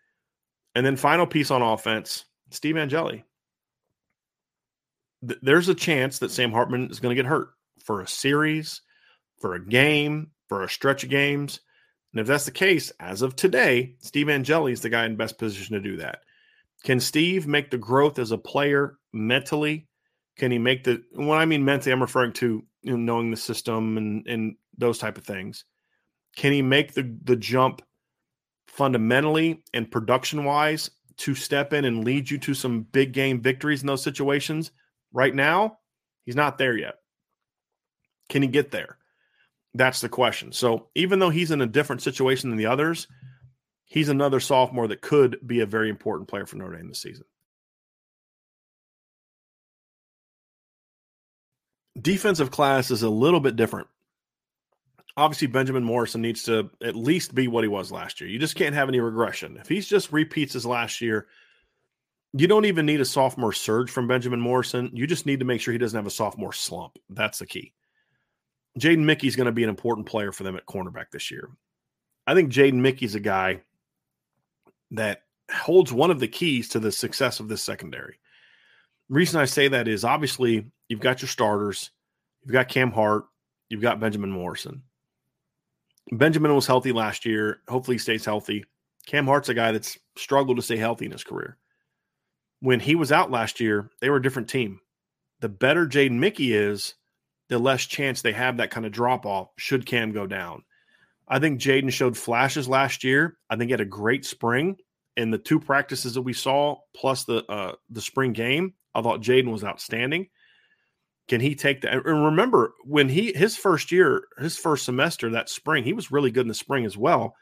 And 0.75 0.87
then 0.87 0.97
final 0.97 1.27
piece 1.27 1.51
on 1.51 1.61
offense, 1.61 2.25
Steve 2.51 2.79
Angeli. 2.79 3.23
Th- 5.27 5.41
there's 5.43 5.69
a 5.69 5.75
chance 5.75 6.19
that 6.19 6.31
Sam 6.31 6.53
Hartman 6.53 6.91
is 6.91 7.01
going 7.01 7.15
to 7.15 7.21
get 7.21 7.29
hurt 7.29 7.49
for 7.83 8.01
a 8.01 8.09
series, 8.09 8.81
for 9.41 9.55
a 9.55 9.65
game, 9.65 10.31
for 10.49 10.63
a 10.63 10.69
stretch 10.69 11.05
of 11.05 11.11
games. 11.11 11.61
And 12.13 12.21
if 12.21 12.27
that's 12.27 12.45
the 12.45 12.51
case, 12.51 12.93
as 13.01 13.23
of 13.23 13.37
today, 13.37 13.97
Steve 14.01 14.29
Angeli 14.29 14.73
is 14.73 14.81
the 14.81 14.89
guy 14.89 15.05
in 15.05 15.17
best 15.17 15.39
position 15.39 15.75
to 15.75 15.81
do 15.81 15.97
that. 15.97 16.21
Can 16.85 17.01
Steve 17.01 17.47
make 17.47 17.71
the 17.71 17.79
growth 17.79 18.19
as 18.19 18.31
a 18.31 18.39
player 18.39 18.99
mentally 19.13 19.89
can 20.37 20.51
he 20.51 20.59
make 20.59 20.85
the 20.85 21.03
when 21.13 21.39
I 21.39 21.45
mean 21.45 21.65
mentally, 21.65 21.93
I'm 21.93 22.03
referring 22.03 22.33
to 22.35 22.65
you 22.83 22.91
know, 22.91 22.97
knowing 22.97 23.31
the 23.31 23.37
system 23.37 23.97
and 23.97 24.27
and 24.27 24.57
those 24.77 24.99
type 24.99 25.17
of 25.17 25.25
things. 25.25 25.65
Can 26.37 26.53
he 26.53 26.63
make 26.63 26.95
the 26.95 27.17
the 27.25 27.37
jump 27.37 27.83
fundamentally 28.67 29.63
and 29.73 29.91
production 29.91 30.45
wise 30.45 30.91
to 31.17 31.35
step 31.35 31.73
in 31.73 31.85
and 31.85 32.05
lead 32.05 32.29
you 32.29 32.39
to 32.39 32.55
some 32.55 32.83
big 32.83 33.13
game 33.13 33.41
victories 33.41 33.83
in 33.83 33.87
those 33.87 34.03
situations. 34.03 34.73
Right 35.15 35.35
now, 35.35 35.79
he's 36.27 36.37
not 36.37 36.59
there 36.59 36.77
yet. 36.77 36.97
Can 38.29 38.43
he 38.43 38.49
get 38.49 38.73
there? 38.73 38.99
That's 39.73 40.01
the 40.01 40.09
question. 40.09 40.53
So 40.53 40.89
even 40.95 41.21
though 41.21 41.31
he's 41.31 41.53
in 41.53 41.61
a 41.61 41.67
different 41.67 42.03
situation 42.03 42.51
than 42.51 42.59
the 42.59 42.67
others, 42.67 43.07
he's 43.85 44.09
another 44.09 44.41
sophomore 44.41 44.89
that 44.89 45.01
could 45.01 45.39
be 45.47 45.61
a 45.61 45.67
very 45.67 45.89
important 45.89 46.29
player 46.29 46.47
for 46.47 46.57
Notre 46.57 46.77
Dame 46.77 46.89
this 46.89 47.01
season. 47.01 47.25
Defensive 52.01 52.51
class 52.51 52.91
is 52.91 53.05
a 53.05 53.09
little 53.09 53.41
bit 53.41 53.55
different. 53.55 53.87
Obviously, 55.17 55.47
Benjamin 55.47 55.85
Morrison 55.85 56.23
needs 56.23 56.43
to 56.45 56.71
at 56.83 56.97
least 56.97 57.37
be 57.37 57.47
what 57.47 57.63
he 57.63 57.69
was 57.69 57.93
last 57.93 58.21
year. 58.21 58.29
You 58.29 58.41
just 58.41 58.57
can't 58.57 58.75
have 58.75 58.89
any 58.89 58.99
regression. 58.99 59.59
If 59.61 59.69
he's 59.69 59.87
just 59.87 60.13
repeats 60.13 60.55
his 60.55 60.67
last 60.67 61.01
year, 61.01 61.29
you 62.37 62.49
don't 62.49 62.65
even 62.65 62.85
need 62.85 63.01
a 63.01 63.05
sophomore 63.05 63.53
surge 63.53 63.91
from 63.91 64.09
Benjamin 64.09 64.41
Morrison. 64.41 64.91
You 64.93 65.07
just 65.07 65.25
need 65.25 65.39
to 65.39 65.45
make 65.45 65.61
sure 65.61 65.71
he 65.71 65.79
doesn't 65.79 65.97
have 65.97 66.07
a 66.07 66.11
sophomore 66.11 66.53
slump. 66.53 66.99
That's 67.09 67.39
the 67.39 67.47
key. 67.47 67.73
Jaden 68.79 69.05
Mickey 69.05 69.29
is 69.29 69.37
going 69.37 69.47
to 69.47 69.53
be 69.53 69.63
an 69.63 69.69
important 69.69 70.09
player 70.09 70.33
for 70.33 70.43
them 70.43 70.57
at 70.57 70.67
cornerback 70.67 71.13
this 71.13 71.31
year. 71.31 71.49
I 72.27 72.35
think 72.35 72.51
Jaden 72.51 72.75
Mickey's 72.75 73.15
a 73.15 73.21
guy 73.21 73.61
that 74.91 75.23
holds 75.53 75.93
one 75.93 76.11
of 76.11 76.19
the 76.19 76.27
keys 76.27 76.69
to 76.71 76.81
the 76.81 76.91
success 76.91 77.39
of 77.39 77.47
this 77.47 77.63
secondary. 77.63 78.19
The 79.09 79.15
reason 79.15 79.41
I 79.41 79.45
say 79.45 79.69
that 79.69 79.87
is 79.87 80.05
obviously 80.05 80.67
you've 80.89 81.01
got 81.01 81.23
your 81.23 81.29
starters, 81.29 81.93
you've 82.43 82.53
got 82.53 82.69
Cam 82.69 82.91
Hart, 82.91 83.27
you've 83.69 83.83
got 83.83 84.01
Benjamin 84.01 84.31
Morrison. 84.33 84.83
Benjamin 86.11 86.53
was 86.53 86.67
healthy 86.67 86.91
last 86.91 87.25
year. 87.25 87.61
Hopefully, 87.69 87.95
he 87.95 87.99
stays 87.99 88.25
healthy. 88.25 88.65
Cam 89.07 89.27
Hart's 89.27 89.49
a 89.51 89.55
guy 89.55 89.71
that's 89.71 89.99
struggled 90.17 90.57
to 90.57 90.63
stay 90.63 90.77
healthy 90.77 91.07
in 91.07 91.13
his 91.13 91.25
career. 91.25 91.59
When 92.65 92.81
he 92.81 92.95
was 92.95 93.13
out 93.13 93.31
last 93.31 93.61
year, 93.61 93.91
they 94.01 94.09
were 94.09 94.17
a 94.17 94.23
different 94.23 94.49
team. 94.49 94.81
The 95.41 95.51
better 95.51 95.87
Jaden 95.87 96.13
Mickey 96.13 96.55
is, 96.55 96.95
the 97.51 97.59
less 97.59 97.85
chance 97.85 98.23
they 98.23 98.33
have 98.33 98.57
that 98.57 98.71
kind 98.71 98.87
of 98.87 98.93
drop 98.93 99.27
off 99.27 99.49
should 99.59 99.85
Cam 99.85 100.13
go 100.13 100.27
down. 100.27 100.65
I 101.29 101.41
think 101.41 101.61
Jaden 101.61 101.93
showed 101.93 102.17
flashes 102.17 102.67
last 102.67 103.05
year. 103.05 103.37
I 103.51 103.57
think 103.57 103.69
he 103.69 103.73
had 103.73 103.83
a 103.83 103.85
great 103.85 104.25
spring 104.25 104.77
in 105.15 105.31
the 105.31 105.37
two 105.37 105.61
practices 105.61 106.15
that 106.15 106.23
we 106.23 106.33
saw, 106.33 106.77
plus 106.97 107.25
the 107.25 107.45
uh, 107.51 107.75
the 107.91 108.01
spring 108.01 108.33
game. 108.33 108.73
I 108.95 109.03
thought 109.03 109.21
Jaden 109.21 109.53
was 109.53 109.63
outstanding. 109.63 110.29
Can 111.29 111.43
he 111.43 111.55
take 111.55 111.83
that? 111.83 111.93
And 111.93 112.25
remember, 112.25 112.73
when 112.83 113.11
he 113.11 113.35
his 113.35 113.59
first 113.59 113.93
year, 113.93 114.25
his 114.39 114.57
first 114.57 114.87
semester 114.87 115.29
that 115.29 115.51
spring, 115.51 115.85
he 115.85 115.93
was 115.93 116.11
really 116.11 116.31
good 116.31 116.47
in 116.47 116.49
the 116.49 116.55
spring 116.55 116.87
as 116.87 116.97
well. 116.97 117.37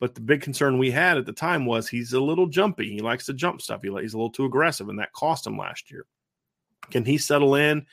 But 0.00 0.14
the 0.14 0.20
big 0.20 0.42
concern 0.42 0.78
we 0.78 0.90
had 0.90 1.18
at 1.18 1.26
the 1.26 1.32
time 1.32 1.66
was 1.66 1.88
he's 1.88 2.12
a 2.12 2.20
little 2.20 2.46
jumpy. 2.46 2.92
He 2.92 3.00
likes 3.00 3.26
to 3.26 3.34
jump 3.34 3.60
stuff. 3.60 3.82
He, 3.82 3.90
he's 4.00 4.14
a 4.14 4.16
little 4.16 4.30
too 4.30 4.44
aggressive, 4.44 4.88
and 4.88 4.98
that 4.98 5.12
cost 5.12 5.46
him 5.46 5.58
last 5.58 5.90
year. 5.90 6.06
Can 6.90 7.04
he 7.04 7.18
settle 7.18 7.56
in 7.56 7.84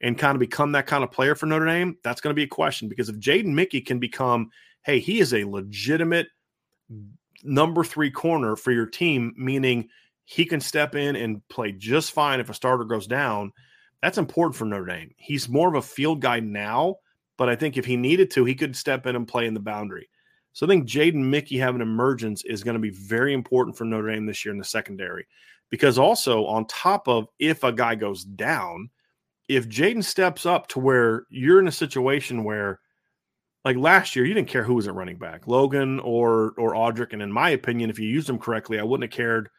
and 0.00 0.18
kind 0.18 0.36
of 0.36 0.40
become 0.40 0.72
that 0.72 0.86
kind 0.86 1.02
of 1.02 1.10
player 1.10 1.34
for 1.34 1.46
Notre 1.46 1.66
Dame? 1.66 1.96
That's 2.02 2.20
going 2.20 2.32
to 2.32 2.38
be 2.38 2.42
a 2.42 2.48
question 2.48 2.88
because 2.88 3.08
if 3.08 3.16
Jaden 3.16 3.54
Mickey 3.54 3.80
can 3.80 3.98
become, 3.98 4.50
hey, 4.84 4.98
he 4.98 5.20
is 5.20 5.32
a 5.32 5.44
legitimate 5.44 6.28
number 7.42 7.84
three 7.84 8.10
corner 8.10 8.56
for 8.56 8.72
your 8.72 8.86
team, 8.86 9.34
meaning 9.36 9.88
he 10.24 10.44
can 10.44 10.60
step 10.60 10.94
in 10.94 11.16
and 11.16 11.46
play 11.48 11.72
just 11.72 12.12
fine 12.12 12.40
if 12.40 12.50
a 12.50 12.54
starter 12.54 12.84
goes 12.84 13.06
down. 13.06 13.52
That's 14.02 14.18
important 14.18 14.56
for 14.56 14.66
Notre 14.66 14.86
Dame. 14.86 15.14
He's 15.16 15.48
more 15.48 15.68
of 15.68 15.74
a 15.74 15.82
field 15.82 16.20
guy 16.20 16.40
now, 16.40 16.96
but 17.38 17.48
I 17.48 17.56
think 17.56 17.76
if 17.76 17.86
he 17.86 17.96
needed 17.96 18.30
to, 18.32 18.44
he 18.44 18.54
could 18.54 18.76
step 18.76 19.06
in 19.06 19.16
and 19.16 19.26
play 19.26 19.46
in 19.46 19.54
the 19.54 19.60
boundary. 19.60 20.08
So 20.56 20.64
I 20.64 20.70
think 20.70 20.88
Jaden 20.88 21.16
Mickey 21.16 21.58
having 21.58 21.82
an 21.82 21.86
emergence 21.86 22.42
is 22.46 22.64
going 22.64 22.76
to 22.76 22.80
be 22.80 22.88
very 22.88 23.34
important 23.34 23.76
for 23.76 23.84
Notre 23.84 24.10
Dame 24.10 24.24
this 24.24 24.42
year 24.42 24.52
in 24.52 24.58
the 24.58 24.64
secondary. 24.64 25.26
Because 25.68 25.98
also, 25.98 26.46
on 26.46 26.64
top 26.64 27.08
of 27.08 27.28
if 27.38 27.62
a 27.62 27.72
guy 27.72 27.94
goes 27.94 28.24
down, 28.24 28.88
if 29.50 29.68
Jaden 29.68 30.02
steps 30.02 30.46
up 30.46 30.66
to 30.68 30.78
where 30.78 31.26
you're 31.28 31.60
in 31.60 31.68
a 31.68 31.72
situation 31.72 32.42
where, 32.42 32.80
like 33.66 33.76
last 33.76 34.16
year, 34.16 34.24
you 34.24 34.32
didn't 34.32 34.48
care 34.48 34.64
who 34.64 34.72
was 34.72 34.88
at 34.88 34.94
running 34.94 35.18
back, 35.18 35.46
Logan 35.46 36.00
or 36.00 36.54
or 36.56 36.72
Audric, 36.72 37.12
and 37.12 37.20
in 37.20 37.30
my 37.30 37.50
opinion, 37.50 37.90
if 37.90 37.98
you 37.98 38.08
used 38.08 38.26
them 38.26 38.38
correctly, 38.38 38.78
I 38.78 38.82
wouldn't 38.82 39.12
have 39.12 39.14
cared 39.14 39.50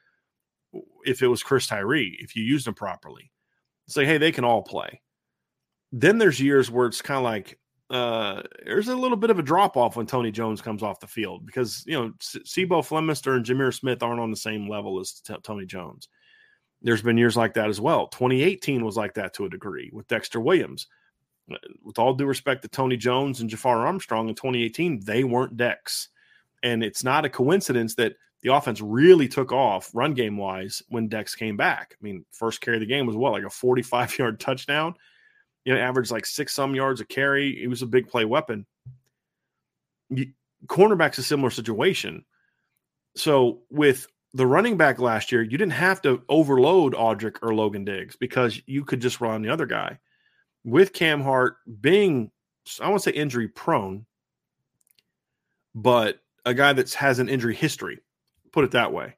if 1.06 1.22
it 1.22 1.28
was 1.28 1.44
Chris 1.44 1.68
Tyree 1.68 2.18
if 2.20 2.36
you 2.36 2.44
used 2.44 2.66
them 2.66 2.74
properly. 2.74 3.32
Say, 3.88 4.04
hey, 4.04 4.18
they 4.18 4.32
can 4.32 4.46
all 4.46 4.64
play. 4.64 5.00
Then 5.92 6.18
there's 6.18 6.42
years 6.42 6.72
where 6.72 6.88
it's 6.88 7.04
kind 7.04 7.20
of 7.20 7.24
like 7.24 7.60
uh, 7.90 8.42
there's 8.66 8.90
a 8.90 8.96
little 8.96 9.18
bit 9.18 9.30
of 9.30 9.40
a 9.40 9.44
drop 9.44 9.78
off 9.78 9.96
when 9.96 10.06
Tony 10.06 10.32
Jones 10.32 10.62
comes 10.62 10.84
off 10.84 11.00
the 11.00 11.08
field 11.08 11.46
because 11.46 11.84
you 11.88 11.94
know 11.94 12.12
C'Bo 12.20 12.82
Flemister 12.82 13.36
and 13.36 13.46
Jahmir 13.46 13.74
Smith 13.74 14.04
aren't 14.04 14.20
on 14.20 14.32
the 14.32 14.38
same 14.38 14.68
level 14.68 15.00
as 15.00 15.14
t- 15.14 15.34
Tony 15.44 15.66
Jones. 15.66 16.10
There's 16.82 17.02
been 17.02 17.18
years 17.18 17.38
like 17.38 17.54
that 17.54 17.70
as 17.70 17.80
well. 17.80 18.08
2018 18.08 18.84
was 18.84 18.98
like 18.98 19.14
that 19.16 19.34
to 19.36 19.46
a 19.46 19.50
degree 19.50 19.90
with 19.94 20.08
Dexter 20.08 20.40
Williams. 20.40 20.88
With 21.82 21.98
all 21.98 22.14
due 22.14 22.26
respect 22.26 22.62
to 22.64 22.68
Tony 22.68 22.98
Jones 22.98 23.40
and 23.40 23.50
Jafar 23.50 23.88
Armstrong 23.88 24.28
in 24.28 24.36
2018, 24.36 25.00
they 25.04 25.24
weren't 25.24 25.56
Dex. 25.56 26.10
And 26.62 26.84
it's 26.84 27.06
not 27.06 27.26
a 27.26 27.30
coincidence 27.30 27.96
that 27.96 28.16
the 28.42 28.54
offense 28.54 28.82
really 28.82 29.28
took 29.28 29.52
off 29.52 29.90
run 29.94 30.14
game 30.14 30.38
wise 30.38 30.84
when 30.90 31.08
Dex 31.08 31.36
came 31.36 31.56
back. 31.56 31.96
I 32.00 32.04
mean, 32.04 32.26
first 32.32 32.62
carry 32.62 32.78
of 32.78 32.82
the 32.82 32.86
game 32.86 33.08
was 33.08 33.16
what, 33.16 33.32
like 33.32 33.46
a 33.46 33.50
45 33.50 34.18
yard 34.20 34.40
touchdown? 34.40 34.94
You 35.68 35.74
know, 35.74 35.82
averaged 35.82 36.12
like 36.12 36.26
six 36.26 36.54
some 36.54 36.76
yards 36.76 37.02
a 37.02 37.06
carry. 37.06 37.54
He 37.60 37.68
was 37.68 37.82
a 37.82 37.88
big 37.88 38.08
play 38.08 38.24
weapon. 38.24 38.66
You, 40.10 40.28
cornerback's 40.68 41.18
a 41.18 41.24
similar 41.24 41.50
situation. 41.50 42.24
So 43.18 43.64
with 43.70 44.08
the 44.34 44.48
running 44.48 44.78
back 44.78 44.98
last 44.98 45.30
year, 45.30 45.42
you 45.42 45.58
didn't 45.58 45.72
have 45.74 46.02
to 46.04 46.24
overload 46.30 46.94
Audric 46.94 47.40
or 47.42 47.54
Logan 47.54 47.84
Diggs 47.84 48.16
because 48.16 48.62
you 48.66 48.86
could 48.86 49.02
just 49.02 49.20
run 49.20 49.42
the 49.42 49.50
other 49.50 49.66
guy. 49.66 50.00
With 50.64 50.94
Cam 50.94 51.20
Hart 51.20 51.58
being, 51.82 52.32
I 52.80 52.88
won't 52.88 53.04
say 53.04 53.12
injury 53.12 53.50
prone, 53.50 54.06
but 55.76 56.22
a 56.46 56.54
guy 56.54 56.72
that 56.72 56.94
has 56.94 57.20
an 57.20 57.28
injury 57.28 57.56
history, 57.56 58.00
put 58.54 58.64
it 58.64 58.72
that 58.72 58.94
way. 58.94 59.16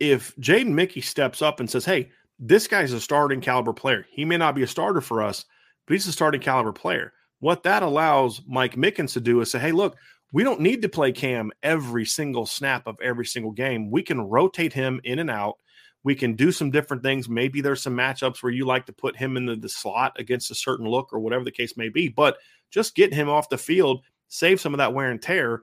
If 0.00 0.34
Jaden 0.36 0.72
Mickey 0.72 1.02
steps 1.02 1.42
up 1.42 1.60
and 1.60 1.68
says, 1.68 1.84
hey, 1.84 2.08
this 2.38 2.66
guy's 2.66 2.92
a 2.92 3.00
starting 3.00 3.40
caliber 3.40 3.72
player, 3.72 4.06
he 4.10 4.24
may 4.24 4.36
not 4.36 4.54
be 4.54 4.62
a 4.62 4.68
starter 4.68 5.00
for 5.00 5.22
us, 5.22 5.44
but 5.86 5.94
he's 5.94 6.06
a 6.06 6.12
starting 6.12 6.40
caliber 6.40 6.72
player. 6.72 7.12
What 7.40 7.62
that 7.64 7.82
allows 7.82 8.40
Mike 8.46 8.74
Mickens 8.74 9.12
to 9.12 9.20
do 9.20 9.40
is 9.40 9.50
say, 9.50 9.58
hey, 9.58 9.72
look, 9.72 9.96
we 10.32 10.42
don't 10.42 10.60
need 10.60 10.82
to 10.82 10.88
play 10.88 11.12
Cam 11.12 11.52
every 11.62 12.04
single 12.04 12.46
snap 12.46 12.86
of 12.86 12.96
every 13.00 13.26
single 13.26 13.52
game. 13.52 13.90
We 13.90 14.02
can 14.02 14.20
rotate 14.20 14.72
him 14.72 15.00
in 15.04 15.18
and 15.18 15.30
out. 15.30 15.58
We 16.02 16.14
can 16.14 16.34
do 16.34 16.52
some 16.52 16.70
different 16.70 17.02
things. 17.02 17.28
Maybe 17.28 17.60
there's 17.60 17.82
some 17.82 17.96
matchups 17.96 18.42
where 18.42 18.52
you 18.52 18.66
like 18.66 18.86
to 18.86 18.92
put 18.92 19.16
him 19.16 19.36
in 19.36 19.46
the, 19.46 19.56
the 19.56 19.68
slot 19.68 20.16
against 20.18 20.50
a 20.50 20.54
certain 20.54 20.86
look 20.86 21.12
or 21.12 21.20
whatever 21.20 21.44
the 21.44 21.52
case 21.52 21.76
may 21.76 21.88
be. 21.88 22.08
But 22.08 22.38
just 22.70 22.96
get 22.96 23.14
him 23.14 23.28
off 23.28 23.48
the 23.48 23.56
field, 23.56 24.02
save 24.28 24.60
some 24.60 24.74
of 24.74 24.78
that 24.78 24.92
wear 24.92 25.10
and 25.10 25.22
tear. 25.22 25.62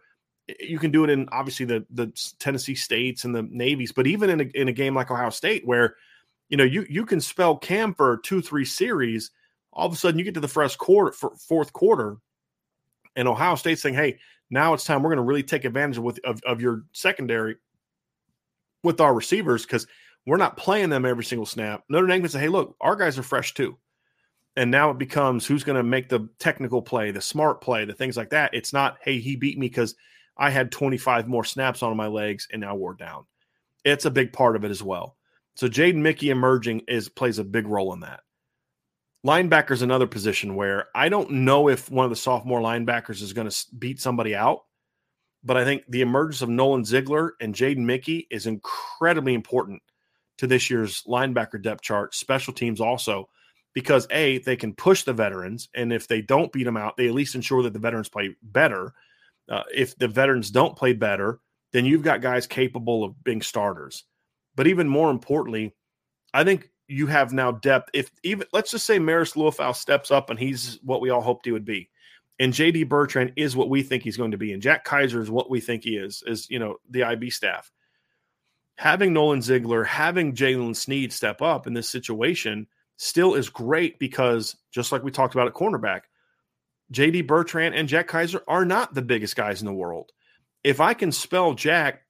You 0.60 0.80
can 0.80 0.92
do 0.92 1.04
it 1.04 1.10
in 1.10 1.28
obviously 1.32 1.66
the 1.66 1.86
the 1.92 2.12
Tennessee 2.40 2.76
States 2.76 3.26
and 3.26 3.36
the 3.36 3.44
Navies, 3.44 3.92
but 3.92 4.08
even 4.08 4.30
in 4.30 4.42
a, 4.42 4.44
in 4.56 4.68
a 4.68 4.74
game 4.74 4.96
like 4.96 5.12
Ohio 5.12 5.30
State, 5.30 5.66
where 5.66 5.96
you 6.52 6.58
know 6.58 6.64
you 6.64 6.86
you 6.88 7.06
can 7.06 7.20
spell 7.20 7.58
Cam 7.58 7.96
for 7.96 8.18
two 8.18 8.42
three 8.42 8.66
series, 8.66 9.32
all 9.74 9.88
of 9.88 9.94
a 9.94 9.96
sudden 9.96 10.20
you 10.20 10.24
get 10.24 10.36
to 10.36 10.40
the 10.40 10.48
first 10.48 10.78
quarter, 10.78 11.12
fourth 11.12 11.74
quarter, 11.74 12.18
and 13.16 13.28
Ohio 13.28 13.56
State 13.56 13.80
saying, 13.80 13.96
"Hey, 13.96 14.20
now 14.52 14.74
it's 14.74 14.84
time 14.84 15.02
we're 15.02 15.10
going 15.10 15.18
to 15.18 15.24
really 15.24 15.42
take 15.42 15.66
advantage 15.66 15.98
of, 15.98 16.20
of, 16.26 16.42
of 16.44 16.62
your 16.62 16.84
secondary 16.92 17.56
with 18.84 19.02
our 19.02 19.14
receivers 19.14 19.66
because 19.66 19.88
we're 20.28 20.38
not 20.38 20.58
playing 20.58 20.90
them 20.90 21.06
every 21.06 21.24
single 21.24 21.46
snap. 21.46 21.84
Notre 21.90 22.06
Dame 22.06 22.22
can 22.22 22.30
say, 22.30 22.42
hey, 22.42 22.50
look, 22.50 22.76
our 22.82 22.96
guys 22.96 23.18
are 23.18 23.24
fresh 23.24 23.54
too. 23.54 23.78
And 24.58 24.70
now 24.70 24.92
it 24.92 24.98
becomes 24.98 25.46
who's 25.46 25.64
going 25.64 25.78
to 25.78 25.84
make 25.84 26.10
the 26.10 26.28
technical 26.38 26.82
play, 26.82 27.12
the 27.12 27.22
smart 27.22 27.62
play, 27.62 27.86
the 27.86 27.94
things 27.94 28.18
like 28.18 28.32
that. 28.32 28.54
It's 28.54 28.74
not, 28.74 28.98
hey, 29.02 29.20
he 29.20 29.38
beat 29.38 29.58
me 29.58 29.70
because 29.70 29.96
I 30.38 30.50
had 30.50 30.72
25 30.72 31.28
more 31.28 31.46
snaps 31.46 31.82
on 31.82 31.96
my 31.96 32.08
legs 32.08 32.48
and 32.52 32.60
now 32.60 32.76
we're 32.76 32.94
down. 32.94 33.26
It's 33.86 34.06
a 34.06 34.12
big 34.12 34.34
part 34.34 34.58
of 34.58 34.66
it 34.66 34.72
as 34.72 34.84
well. 34.84 35.16
So 35.56 35.68
Jaden 35.68 35.96
Mickey 35.96 36.30
emerging 36.30 36.84
is 36.88 37.10
plays 37.10 37.40
a 37.40 37.44
big 37.44 37.68
role 37.68 37.94
in 37.94 38.02
that. 38.02 38.22
Linebacker 39.26 39.72
is 39.72 39.82
another 39.84 40.08
position 40.08 40.56
where 40.56 40.88
I 40.96 41.10
don't 41.10 41.30
know 41.32 41.70
if 41.70 41.92
one 41.92 42.06
of 42.06 42.10
the 42.10 42.16
sophomore 42.16 42.62
linebackers 42.62 43.22
is 43.22 43.34
going 43.34 43.50
to 43.50 43.66
beat 43.78 44.00
somebody 44.00 44.34
out, 44.36 44.62
but 45.44 45.58
I 45.58 45.64
think 45.64 45.84
the 45.88 46.02
emergence 46.02 46.42
of 46.42 46.50
Nolan 46.50 46.86
Ziegler 46.86 47.36
and 47.40 47.54
Jaden 47.54 47.86
Mickey 47.86 48.28
is 48.32 48.48
incredibly 48.48 49.34
important 49.34 49.82
to 50.40 50.48
this 50.48 50.72
year's 50.72 51.04
linebacker 51.04 51.62
depth 51.62 51.82
chart, 51.84 52.16
special 52.16 52.52
teams 52.52 52.82
also, 52.82 53.30
because 53.74 54.08
A, 54.10 54.40
they 54.40 54.56
can 54.56 54.74
push 54.74 55.04
the 55.04 55.14
veterans, 55.14 55.70
and 55.76 55.94
if 55.94 56.08
they 56.08 56.22
don't 56.22 56.52
beat 56.52 56.64
them 56.64 56.78
out, 56.78 56.98
they 56.98 57.08
at 57.08 57.14
least 57.14 57.36
ensure 57.36 57.62
that 57.64 57.74
the 57.74 57.80
veterans 57.80 58.10
play 58.10 58.36
better. 58.42 58.94
Uh, 59.48 59.64
if 59.74 59.96
the 59.98 60.08
veterans 60.08 60.50
don't 60.50 60.76
play 60.76 60.94
better, 60.94 61.40
then 61.74 61.86
you've 61.86 62.02
got 62.02 62.22
guys 62.22 62.48
capable 62.48 63.04
of 63.04 63.24
being 63.24 63.42
starters. 63.42 64.04
But 64.56 64.68
even 64.68 64.88
more 64.88 65.10
importantly, 65.10 65.76
I 66.34 66.44
think 66.44 66.70
you 66.88 67.08
have 67.08 67.32
now 67.32 67.52
depth. 67.52 67.90
If 67.94 68.12
even 68.24 68.48
let's 68.52 68.72
just 68.72 68.86
say 68.86 69.00
Marist 69.00 69.36
Liufau 69.36 69.76
steps 69.76 70.12
up 70.12 70.30
and 70.30 70.38
he's 70.38 70.80
what 70.84 71.02
we 71.02 71.10
all 71.10 71.22
hoped 71.22 71.46
he 71.46 71.52
would 71.52 71.66
be, 71.66 71.90
And 72.42 72.54
JD 72.54 72.90
Bertrand 72.90 73.34
is 73.36 73.56
what 73.56 73.70
we 73.70 73.84
think 73.84 74.02
he's 74.02 74.18
going 74.18 74.32
to 74.32 74.38
be. 74.38 74.52
And 74.52 74.64
Jack 74.64 74.84
Kiser 74.84 75.22
is 75.22 75.30
what 75.30 75.52
we 75.52 75.60
think 75.60 75.84
he 75.84 75.96
is, 75.96 76.24
is, 76.26 76.50
you 76.50 76.58
know, 76.58 76.78
the 76.90 77.04
IB 77.04 77.30
staff. 77.30 77.72
Having 78.78 79.14
Nolan 79.14 79.44
Ziegler, 79.44 79.84
having 79.84 80.34
Jaylen 80.34 80.76
Sneed 80.76 81.14
step 81.14 81.44
up 81.44 81.68
in 81.68 81.74
this 81.74 81.88
situation 81.88 82.66
still 82.98 83.36
is 83.36 83.48
great 83.48 84.00
because 84.00 84.56
just 84.72 84.92
like 84.92 85.04
we 85.04 85.12
talked 85.12 85.36
about 85.36 85.48
at 85.48 85.54
cornerback, 85.54 86.02
JD 86.92 87.28
Bertrand 87.28 87.76
and 87.76 87.88
Jack 87.88 88.08
Kiser 88.08 88.42
are 88.48 88.66
not 88.66 88.96
the 88.96 89.04
biggest 89.04 89.36
guys 89.36 89.62
in 89.62 89.68
the 89.68 89.74
world. 89.74 90.12
If 90.64 90.82
I 90.82 90.96
can 90.96 91.12
spell 91.12 91.54
Jack, 91.54 92.02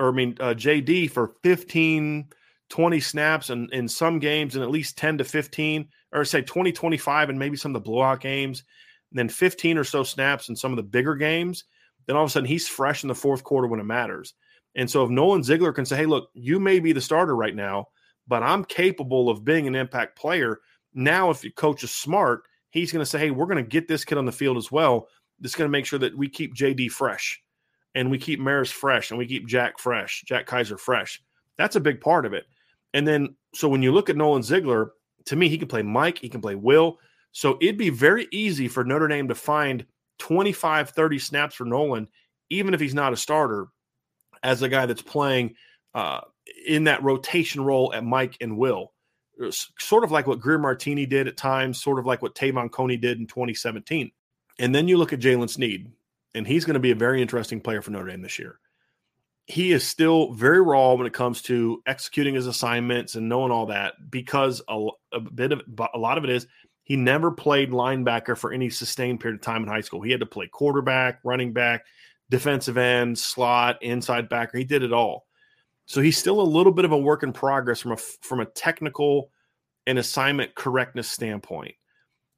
or 0.00 0.08
I 0.08 0.12
mean 0.12 0.36
uh, 0.40 0.54
JD 0.54 1.10
for 1.10 1.34
15, 1.44 2.26
20 2.70 3.00
snaps 3.00 3.50
and 3.50 3.70
in 3.72 3.86
some 3.86 4.18
games 4.18 4.56
and 4.56 4.64
at 4.64 4.70
least 4.70 4.96
10 4.96 5.18
to 5.18 5.24
15, 5.24 5.88
or 6.12 6.24
say 6.24 6.40
20, 6.40 6.72
25, 6.72 7.28
and 7.28 7.38
maybe 7.38 7.56
some 7.56 7.70
of 7.70 7.82
the 7.82 7.88
blowout 7.88 8.20
games, 8.20 8.64
and 9.12 9.18
then 9.18 9.28
15 9.28 9.76
or 9.76 9.84
so 9.84 10.02
snaps 10.02 10.48
in 10.48 10.56
some 10.56 10.72
of 10.72 10.76
the 10.76 10.82
bigger 10.82 11.14
games, 11.14 11.64
then 12.06 12.16
all 12.16 12.24
of 12.24 12.30
a 12.30 12.32
sudden 12.32 12.48
he's 12.48 12.66
fresh 12.66 13.04
in 13.04 13.08
the 13.08 13.14
fourth 13.14 13.44
quarter 13.44 13.68
when 13.68 13.78
it 13.78 13.84
matters. 13.84 14.34
And 14.74 14.90
so 14.90 15.04
if 15.04 15.10
Nolan 15.10 15.42
Ziegler 15.42 15.72
can 15.72 15.84
say, 15.84 15.96
hey, 15.96 16.06
look, 16.06 16.30
you 16.32 16.58
may 16.58 16.80
be 16.80 16.92
the 16.92 17.00
starter 17.00 17.36
right 17.36 17.54
now, 17.54 17.88
but 18.26 18.42
I'm 18.42 18.64
capable 18.64 19.28
of 19.28 19.44
being 19.44 19.66
an 19.66 19.74
impact 19.74 20.16
player. 20.16 20.60
Now, 20.94 21.30
if 21.30 21.44
your 21.44 21.52
coach 21.52 21.84
is 21.84 21.90
smart, 21.90 22.44
he's 22.70 22.92
going 22.92 23.02
to 23.02 23.10
say, 23.10 23.18
hey, 23.18 23.30
we're 23.32 23.46
going 23.46 23.62
to 23.62 23.68
get 23.68 23.86
this 23.86 24.04
kid 24.04 24.16
on 24.16 24.24
the 24.24 24.32
field 24.32 24.56
as 24.56 24.72
well. 24.72 25.08
It's 25.42 25.56
going 25.56 25.68
to 25.68 25.72
make 25.72 25.86
sure 25.86 25.98
that 25.98 26.16
we 26.16 26.28
keep 26.28 26.54
JD 26.54 26.90
fresh 26.90 27.42
and 27.94 28.10
we 28.10 28.18
keep 28.18 28.40
Marist 28.40 28.72
fresh 28.72 29.10
and 29.10 29.18
we 29.18 29.26
keep 29.26 29.46
Jack 29.46 29.78
fresh, 29.78 30.22
Jack 30.26 30.46
Kiser 30.46 30.78
fresh. 30.78 31.22
That's 31.56 31.76
a 31.76 31.80
big 31.80 32.00
part 32.00 32.26
of 32.26 32.32
it. 32.32 32.44
And 32.94 33.06
then, 33.06 33.36
so 33.54 33.68
when 33.68 33.82
you 33.82 33.92
look 33.92 34.10
at 34.10 34.16
Nolan 34.16 34.42
Ziegler, 34.42 34.92
to 35.26 35.36
me, 35.36 35.48
he 35.48 35.58
can 35.58 35.68
play 35.68 35.82
Mike, 35.82 36.18
he 36.18 36.28
can 36.28 36.40
play 36.40 36.54
Will. 36.54 36.98
So 37.32 37.58
it'd 37.60 37.76
be 37.76 37.90
very 37.90 38.26
easy 38.32 38.68
for 38.68 38.84
Notre 38.84 39.08
Dame 39.08 39.28
to 39.28 39.34
find 39.34 39.84
25, 40.18 40.90
30 40.90 41.18
snaps 41.18 41.54
for 41.54 41.64
Nolan, 41.64 42.08
even 42.48 42.74
if 42.74 42.80
he's 42.80 42.94
not 42.94 43.12
a 43.12 43.16
starter, 43.16 43.68
as 44.42 44.62
a 44.62 44.68
guy 44.68 44.86
that's 44.86 45.02
playing 45.02 45.54
uh, 45.94 46.20
in 46.66 46.84
that 46.84 47.02
rotation 47.02 47.62
role 47.62 47.92
at 47.94 48.04
Mike 48.04 48.36
and 48.40 48.56
Will. 48.56 48.92
Sort 49.78 50.04
of 50.04 50.10
like 50.10 50.26
what 50.26 50.40
Greer 50.40 50.58
Martini 50.58 51.06
did 51.06 51.26
at 51.26 51.36
times, 51.36 51.82
sort 51.82 51.98
of 51.98 52.06
like 52.06 52.22
what 52.22 52.34
Te'von 52.34 52.70
Coney 52.70 52.96
did 52.96 53.18
in 53.18 53.26
2017. 53.26 54.10
And 54.58 54.74
then 54.74 54.88
you 54.88 54.98
look 54.98 55.12
at 55.12 55.20
Jaylen 55.20 55.48
Sneed, 55.48 55.90
and 56.34 56.46
he's 56.46 56.64
going 56.64 56.74
to 56.74 56.80
be 56.80 56.90
a 56.90 56.96
very 56.96 57.20
interesting 57.22 57.60
player 57.60 57.82
for 57.82 57.90
Notre 57.90 58.08
Dame 58.08 58.22
this 58.22 58.38
year. 58.38 58.58
He 59.46 59.72
is 59.72 59.86
still 59.86 60.32
very 60.32 60.60
raw 60.60 60.94
when 60.94 61.06
it 61.06 61.12
comes 61.12 61.42
to 61.42 61.82
executing 61.86 62.34
his 62.34 62.46
assignments 62.46 63.16
and 63.16 63.28
knowing 63.28 63.50
all 63.50 63.66
that 63.66 63.94
because 64.10 64.62
a, 64.68 64.88
a 65.12 65.20
bit 65.20 65.52
of 65.52 65.62
a 65.92 65.98
lot 65.98 66.18
of 66.18 66.24
it 66.24 66.30
is 66.30 66.46
he 66.84 66.96
never 66.96 67.30
played 67.30 67.70
linebacker 67.70 68.36
for 68.36 68.52
any 68.52 68.70
sustained 68.70 69.20
period 69.20 69.40
of 69.40 69.42
time 69.42 69.62
in 69.62 69.68
high 69.68 69.80
school. 69.80 70.02
He 70.02 70.10
had 70.12 70.20
to 70.20 70.26
play 70.26 70.46
quarterback, 70.46 71.20
running 71.24 71.52
back, 71.52 71.84
defensive 72.30 72.76
end, 72.76 73.18
slot, 73.18 73.82
inside 73.82 74.28
backer. 74.28 74.58
He 74.58 74.64
did 74.64 74.82
it 74.82 74.92
all. 74.92 75.26
So 75.86 76.00
he's 76.00 76.18
still 76.18 76.40
a 76.40 76.42
little 76.42 76.72
bit 76.72 76.84
of 76.84 76.92
a 76.92 76.98
work 76.98 77.24
in 77.24 77.32
progress 77.32 77.80
from 77.80 77.92
a 77.92 77.96
from 77.96 78.40
a 78.40 78.46
technical 78.46 79.30
and 79.86 79.98
assignment 79.98 80.54
correctness 80.54 81.08
standpoint. 81.08 81.74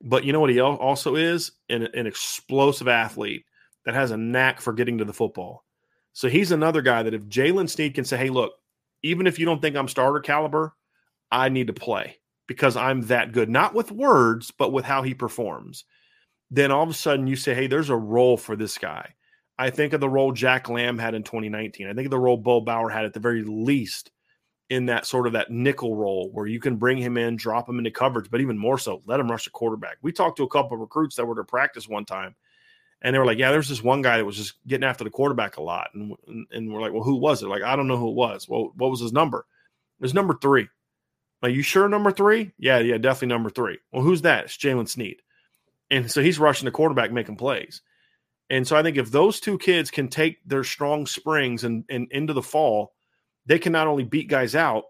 But 0.01 0.25
you 0.25 0.33
know 0.33 0.41
what 0.41 0.51
he 0.51 0.61
also 0.61 1.17
is? 1.17 1.53
An, 1.69 1.89
an 1.95 2.07
explosive 2.07 2.89
athlete 2.89 3.45
that 3.85 3.95
has 3.95 4.11
a 4.11 4.17
knack 4.17 4.61
for 4.61 4.73
getting 4.73 4.99
to 4.99 5.05
the 5.05 5.13
football. 5.13 5.65
So 6.13 6.29
he's 6.29 6.53
another 6.53 6.83
guy 6.83 7.03
that 7.03 7.15
if 7.15 7.23
Jaylen 7.25 7.69
Sneed 7.69 7.95
can 7.95 8.05
say, 8.05 8.17
hey, 8.17 8.31
look, 8.31 8.53
even 9.03 9.27
if 9.27 9.39
you 9.39 9.47
don't 9.47 9.61
think 9.61 9.77
I'm 9.77 9.89
starter 9.89 10.21
caliber, 10.21 10.75
I 11.31 11.49
need 11.49 11.69
to 11.69 11.73
play 11.73 12.19
because 12.47 12.77
I'm 12.77 13.03
that 13.03 13.33
good, 13.33 13.49
not 13.49 13.75
with 13.75 13.91
words, 13.91 14.51
but 14.51 14.73
with 14.73 14.85
how 14.85 15.03
he 15.03 15.15
performs. 15.15 15.85
Then 16.51 16.71
all 16.71 16.83
of 16.83 16.91
a 16.91 16.95
sudden 16.95 17.27
you 17.27 17.37
say, 17.37 17.55
hey, 17.55 17.67
there's 17.67 17.91
a 17.91 17.97
role 17.97 18.37
for 18.37 18.57
this 18.57 18.77
guy. 18.77 19.15
I 19.59 19.71
think 19.71 19.93
of 19.93 20.01
the 20.01 20.09
role 20.09 20.33
Jack 20.33 20.69
Lamb 20.69 20.99
had 20.99 21.15
in 21.15 21.23
2019. 21.23 21.89
I 21.89 21.95
think 21.95 22.07
of 22.07 22.11
the 22.11 22.19
role 22.19 22.37
Bo 22.37 22.61
Bauer 22.61 22.91
had 22.91 23.05
at 23.05 23.15
the 23.15 23.21
very 23.21 23.43
least 23.43 24.11
in 24.71 24.87
that 24.87 25.07
sort 25.07 25.27
of 25.27 25.35
that 25.35 25.51
nickel 25.51 25.97
role 25.97 26.31
where 26.33 26.47
you 26.47 26.59
can 26.59 26.77
bring 26.77 26.99
him 26.99 27.17
in, 27.17 27.37
drop 27.37 27.69
him 27.69 27.79
into 27.79 27.91
coverage, 27.91 28.31
but 28.31 28.41
even 28.41 28.57
more 28.57 28.79
so, 28.79 29.03
let 29.07 29.21
him 29.21 29.31
rush 29.31 29.45
the 29.45 29.51
quarterback. 29.51 29.99
We 30.03 30.13
talked 30.13 30.37
to 30.39 30.45
a 30.45 30.49
couple 30.49 30.75
of 30.75 30.81
recruits 30.81 31.17
that 31.17 31.27
were 31.27 31.35
to 31.37 31.45
practice 31.45 31.89
one 31.89 32.05
time, 32.05 32.35
and 33.03 33.15
they 33.15 33.19
were 33.19 33.27
like, 33.27 33.39
"Yeah, 33.39 33.51
there's 33.51 33.69
this 33.69 33.83
one 33.83 34.01
guy 34.01 34.17
that 34.17 34.25
was 34.25 34.37
just 34.37 34.55
getting 34.67 34.85
after 34.85 35.05
the 35.05 35.11
quarterback 35.11 35.59
a 35.59 35.63
lot," 35.63 35.91
and 35.95 36.17
and 36.51 36.73
we're 36.73 36.81
like, 36.81 36.93
"Well, 36.93 37.03
who 37.03 37.17
was 37.17 37.43
it?" 37.43 37.49
Like, 37.49 37.63
I 37.63 37.77
don't 37.77 37.89
know 37.89 37.99
who 37.99 38.11
it 38.11 38.15
was. 38.15 38.49
Well, 38.49 38.73
what 38.77 38.91
was 38.91 39.01
his 39.01 39.13
number? 39.13 39.41
It 40.01 40.03
was 40.03 40.15
number 40.15 40.39
three. 40.41 40.69
Are 41.43 41.49
you 41.49 41.63
sure 41.63 41.89
number 41.89 42.13
three? 42.13 42.53
Yeah, 42.57 42.79
yeah, 42.79 42.99
definitely 42.99 43.29
number 43.29 43.51
three. 43.51 43.79
Well, 43.93 44.03
who's 44.03 44.23
that? 44.23 44.45
It's 44.45 44.57
Jaylen 44.57 44.89
Sneed. 44.89 45.17
And 45.91 46.11
so 46.11 46.23
he's 46.23 46.39
rushing 46.39 46.65
the 46.65 46.71
quarterback, 46.71 47.13
making 47.13 47.37
plays. 47.37 47.83
And 48.49 48.67
so 48.67 48.77
I 48.77 48.83
think 48.83 48.97
if 48.97 49.11
those 49.11 49.41
two 49.41 49.59
kids 49.59 49.91
can 49.91 50.09
take 50.09 50.39
their 50.47 50.63
strong 50.63 51.07
springs 51.07 51.65
and, 51.65 51.85
and 51.89 52.07
into 52.11 52.33
the 52.33 52.43
fall, 52.43 52.95
they 53.47 53.59
can 53.59 53.73
not 53.73 53.89
only 53.89 54.05
beat 54.05 54.29
guys 54.29 54.55
out 54.55 54.85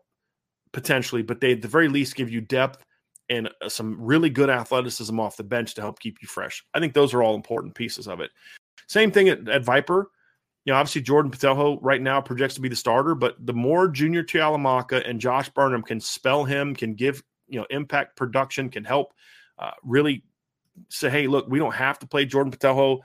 potentially, 0.73 1.23
but 1.23 1.41
they 1.41 1.53
at 1.53 1.63
the 1.63 1.69
very 1.69 1.89
least 1.89 2.17
give 2.17 2.31
you 2.31 2.41
depth 2.41 2.85
and 3.29 3.49
uh, 3.61 3.69
some 3.69 4.01
really 4.01 4.31
good 4.31 4.51
athleticism 4.51 5.19
off 5.19 5.37
the 5.37 5.45
bench 5.45 5.75
to 5.75 5.81
help 5.81 6.01
keep 6.01 6.19
you 6.21 6.29
fresh. 6.29 6.65
I 6.75 6.81
think 6.81 6.95
those 6.95 7.15
are 7.15 7.23
all 7.23 7.35
important 7.35 7.75
pieces 7.75 8.09
of 8.09 8.21
it. 8.21 8.31
Same 8.89 9.11
thing 9.11 9.29
at, 9.29 9.49
at 9.49 9.65
Viper. 9.65 10.11
You 10.65 10.73
know, 10.73 10.79
obviously 10.79 11.03
Jordan 11.03 11.33
Botelho 11.33 11.79
right 11.81 12.01
now 12.01 12.21
projects 12.21 12.55
to 12.55 12.61
be 12.61 12.69
the 12.69 12.77
starter, 12.77 13.15
but 13.15 13.35
the 13.45 13.53
more 13.53 13.89
Junior 13.89 14.23
Tuihalamaka 14.23 15.09
and 15.09 15.21
Josh 15.21 15.49
Burnham 15.49 15.83
can 15.83 16.01
spell 16.01 16.45
him, 16.45 16.75
can 16.75 16.95
give 16.95 17.23
you 17.49 17.59
know 17.59 17.67
impact 17.71 18.17
production, 18.17 18.69
can 18.69 18.85
help 18.85 19.13
uh, 19.59 19.73
really 19.83 20.23
say, 20.89 21.11
hey, 21.11 21.27
look, 21.27 21.47
we 21.49 21.59
don't 21.59 21.75
have 21.75 21.99
to 21.99 22.07
play 22.07 22.25
Jordan 22.25 22.53
Botelho 22.53 23.01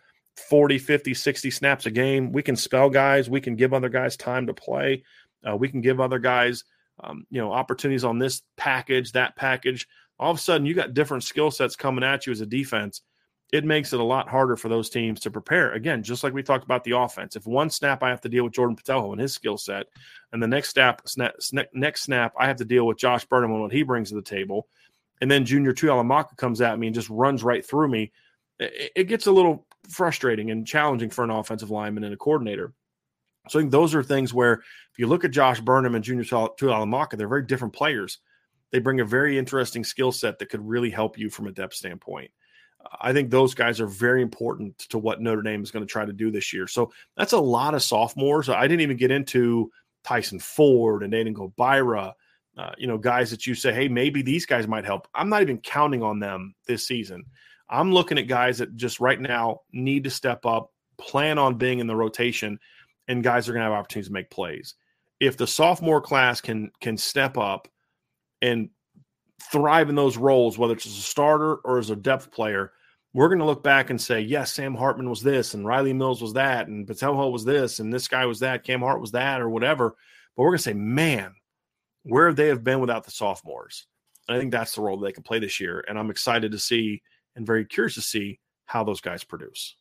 40, 0.49 0.77
50, 0.77 1.13
60 1.13 1.51
snaps 1.51 1.85
a 1.85 1.91
game. 1.91 2.31
We 2.31 2.43
can 2.43 2.55
spell 2.55 2.89
guys. 2.89 3.29
We 3.29 3.41
can 3.41 3.55
give 3.55 3.73
other 3.73 3.89
guys 3.89 4.15
time 4.15 4.47
to 4.47 4.53
play. 4.53 5.03
Uh, 5.47 5.55
we 5.55 5.69
can 5.69 5.81
give 5.81 5.99
other 5.99 6.19
guys, 6.19 6.63
um, 7.03 7.25
you 7.29 7.41
know, 7.41 7.51
opportunities 7.51 8.03
on 8.03 8.19
this 8.19 8.41
package, 8.55 9.13
that 9.13 9.35
package. 9.35 9.87
All 10.19 10.31
of 10.31 10.37
a 10.37 10.41
sudden, 10.41 10.65
you 10.65 10.73
got 10.73 10.93
different 10.93 11.23
skill 11.23 11.51
sets 11.51 11.75
coming 11.75 12.03
at 12.03 12.25
you 12.25 12.31
as 12.31 12.41
a 12.41 12.45
defense 12.45 13.01
it 13.53 13.63
makes 13.63 13.93
it 13.93 13.99
a 13.99 14.03
lot 14.03 14.27
harder 14.27 14.57
for 14.57 14.67
those 14.67 14.89
teams 14.89 15.21
to 15.21 15.31
prepare. 15.31 15.71
Again, 15.71 16.03
just 16.03 16.23
like 16.23 16.33
we 16.33 16.43
talked 16.43 16.65
about 16.65 16.83
the 16.83 16.97
offense. 16.97 17.35
If 17.35 17.47
one 17.47 17.69
snap 17.69 18.03
I 18.03 18.09
have 18.09 18.21
to 18.21 18.29
deal 18.29 18.43
with 18.43 18.53
Jordan 18.53 18.75
Botelho 18.75 19.13
and 19.13 19.21
his 19.21 19.33
skill 19.33 19.57
set, 19.57 19.87
and 20.33 20.43
the 20.43 20.47
next 20.47 20.71
snap, 20.71 21.01
snap, 21.07 21.35
next 21.73 22.01
snap 22.01 22.33
I 22.37 22.47
have 22.47 22.57
to 22.57 22.65
deal 22.65 22.85
with 22.85 22.97
Josh 22.97 23.25
Burnham 23.25 23.51
and 23.51 23.61
what 23.61 23.71
he 23.71 23.83
brings 23.83 24.09
to 24.09 24.15
the 24.15 24.21
table, 24.21 24.67
and 25.21 25.31
then 25.31 25.45
Junior 25.45 25.73
Tuihalamaka 25.73 26.35
comes 26.35 26.59
at 26.61 26.77
me 26.77 26.87
and 26.87 26.93
just 26.93 27.09
runs 27.09 27.43
right 27.43 27.65
through 27.65 27.87
me, 27.87 28.11
it, 28.59 28.91
it 28.95 29.03
gets 29.05 29.27
a 29.27 29.31
little 29.31 29.65
frustrating 29.89 30.51
and 30.51 30.67
challenging 30.67 31.09
for 31.09 31.23
an 31.23 31.29
offensive 31.29 31.71
lineman 31.71 32.03
and 32.03 32.13
a 32.13 32.17
coordinator. 32.17 32.73
So 33.47 33.59
I 33.59 33.61
think 33.61 33.71
those 33.71 33.95
are 33.95 34.03
things 34.03 34.33
where 34.33 34.53
if 34.91 34.99
you 34.99 35.07
look 35.07 35.23
at 35.23 35.31
Josh 35.31 35.61
Burnham 35.61 35.95
and 35.95 36.03
Junior 36.03 36.25
Tuihalamaka, 36.25 37.17
they're 37.17 37.29
very 37.29 37.45
different 37.45 37.73
players. 37.73 38.19
They 38.71 38.79
bring 38.79 38.99
a 38.99 39.05
very 39.05 39.37
interesting 39.37 39.83
skill 39.83 40.11
set 40.11 40.39
that 40.39 40.49
could 40.49 40.67
really 40.67 40.89
help 40.89 41.17
you 41.17 41.29
from 41.29 41.47
a 41.47 41.51
depth 41.51 41.75
standpoint. 41.75 42.31
I 43.01 43.13
think 43.13 43.29
those 43.29 43.53
guys 43.53 43.81
are 43.81 43.87
very 43.87 44.21
important 44.21 44.77
to 44.89 44.97
what 44.97 45.21
Notre 45.21 45.41
Dame 45.41 45.63
is 45.63 45.71
going 45.71 45.85
to 45.85 45.91
try 45.91 46.05
to 46.05 46.13
do 46.13 46.31
this 46.31 46.53
year. 46.53 46.67
So 46.67 46.91
that's 47.15 47.33
a 47.33 47.39
lot 47.39 47.73
of 47.73 47.83
sophomores. 47.83 48.49
I 48.49 48.67
didn't 48.67 48.81
even 48.81 48.97
get 48.97 49.11
into 49.11 49.71
Tyson 50.03 50.39
Ford 50.39 51.03
and 51.03 51.13
Aiden 51.13 51.33
Gobaira, 51.33 52.13
uh, 52.57 52.71
you 52.77 52.87
know, 52.87 52.97
guys 52.97 53.29
that 53.31 53.45
you 53.45 53.55
say, 53.55 53.73
hey, 53.73 53.87
maybe 53.87 54.21
these 54.21 54.45
guys 54.45 54.67
might 54.67 54.85
help. 54.85 55.07
I'm 55.13 55.29
not 55.29 55.41
even 55.41 55.59
counting 55.59 56.03
on 56.03 56.19
them 56.19 56.55
this 56.65 56.87
season. 56.87 57.25
I'm 57.69 57.93
looking 57.93 58.17
at 58.17 58.27
guys 58.27 58.59
that 58.59 58.75
just 58.75 58.99
right 58.99 59.19
now 59.19 59.61
need 59.73 60.05
to 60.05 60.09
step 60.09 60.45
up, 60.45 60.71
plan 60.97 61.37
on 61.37 61.55
being 61.55 61.79
in 61.79 61.87
the 61.87 61.95
rotation, 61.95 62.59
and 63.07 63.23
guys 63.23 63.47
are 63.47 63.53
going 63.53 63.61
to 63.61 63.69
have 63.69 63.77
opportunities 63.77 64.07
to 64.07 64.13
make 64.13 64.29
plays. 64.29 64.75
If 65.19 65.37
the 65.37 65.47
sophomore 65.47 66.01
class 66.01 66.41
can 66.41 66.71
can 66.79 66.97
step 66.97 67.37
up 67.37 67.67
and 68.41 68.69
thrive 69.51 69.89
in 69.89 69.95
those 69.95 70.17
roles, 70.17 70.57
whether 70.57 70.73
it's 70.73 70.85
as 70.85 70.97
a 70.97 71.01
starter 71.01 71.55
or 71.55 71.77
as 71.77 71.89
a 71.89 71.95
depth 71.95 72.31
player, 72.31 72.71
we're 73.13 73.29
going 73.29 73.39
to 73.39 73.45
look 73.45 73.63
back 73.63 73.89
and 73.89 73.99
say, 73.99 74.19
yes, 74.19 74.53
Sam 74.53 74.75
Hartman 74.75 75.09
was 75.09 75.21
this, 75.21 75.53
and 75.53 75.65
Rylie 75.65 75.95
Mills 75.95 76.21
was 76.21 76.33
that, 76.33 76.67
and 76.67 76.85
Botelho 76.85 77.31
was 77.31 77.45
this, 77.45 77.79
and 77.79 77.91
this 77.91 78.07
guy 78.07 78.25
was 78.25 78.39
that, 78.41 78.63
Cam 78.63 78.81
Hart 78.81 79.01
was 79.01 79.11
that, 79.11 79.41
or 79.41 79.49
whatever. 79.49 79.95
But 80.35 80.43
we're 80.43 80.49
going 80.49 80.57
to 80.57 80.63
say, 80.63 80.73
man, 80.73 81.33
where 82.03 82.33
they 82.33 82.47
have 82.47 82.63
been 82.63 82.79
without 82.79 83.05
the 83.05 83.11
sophomores. 83.11 83.87
And 84.27 84.37
I 84.37 84.39
think 84.39 84.51
that's 84.51 84.75
the 84.75 84.81
role 84.81 84.97
they 84.97 85.11
can 85.11 85.23
play 85.23 85.39
this 85.39 85.59
year. 85.59 85.83
And 85.87 85.97
I'm 85.97 86.11
excited 86.11 86.51
to 86.51 86.59
see 86.59 87.01
and 87.35 87.45
very 87.45 87.65
curious 87.65 87.95
to 87.95 88.01
see 88.01 88.39
how 88.65 88.83
those 88.83 89.01
guys 89.01 89.23
produce. 89.23 89.75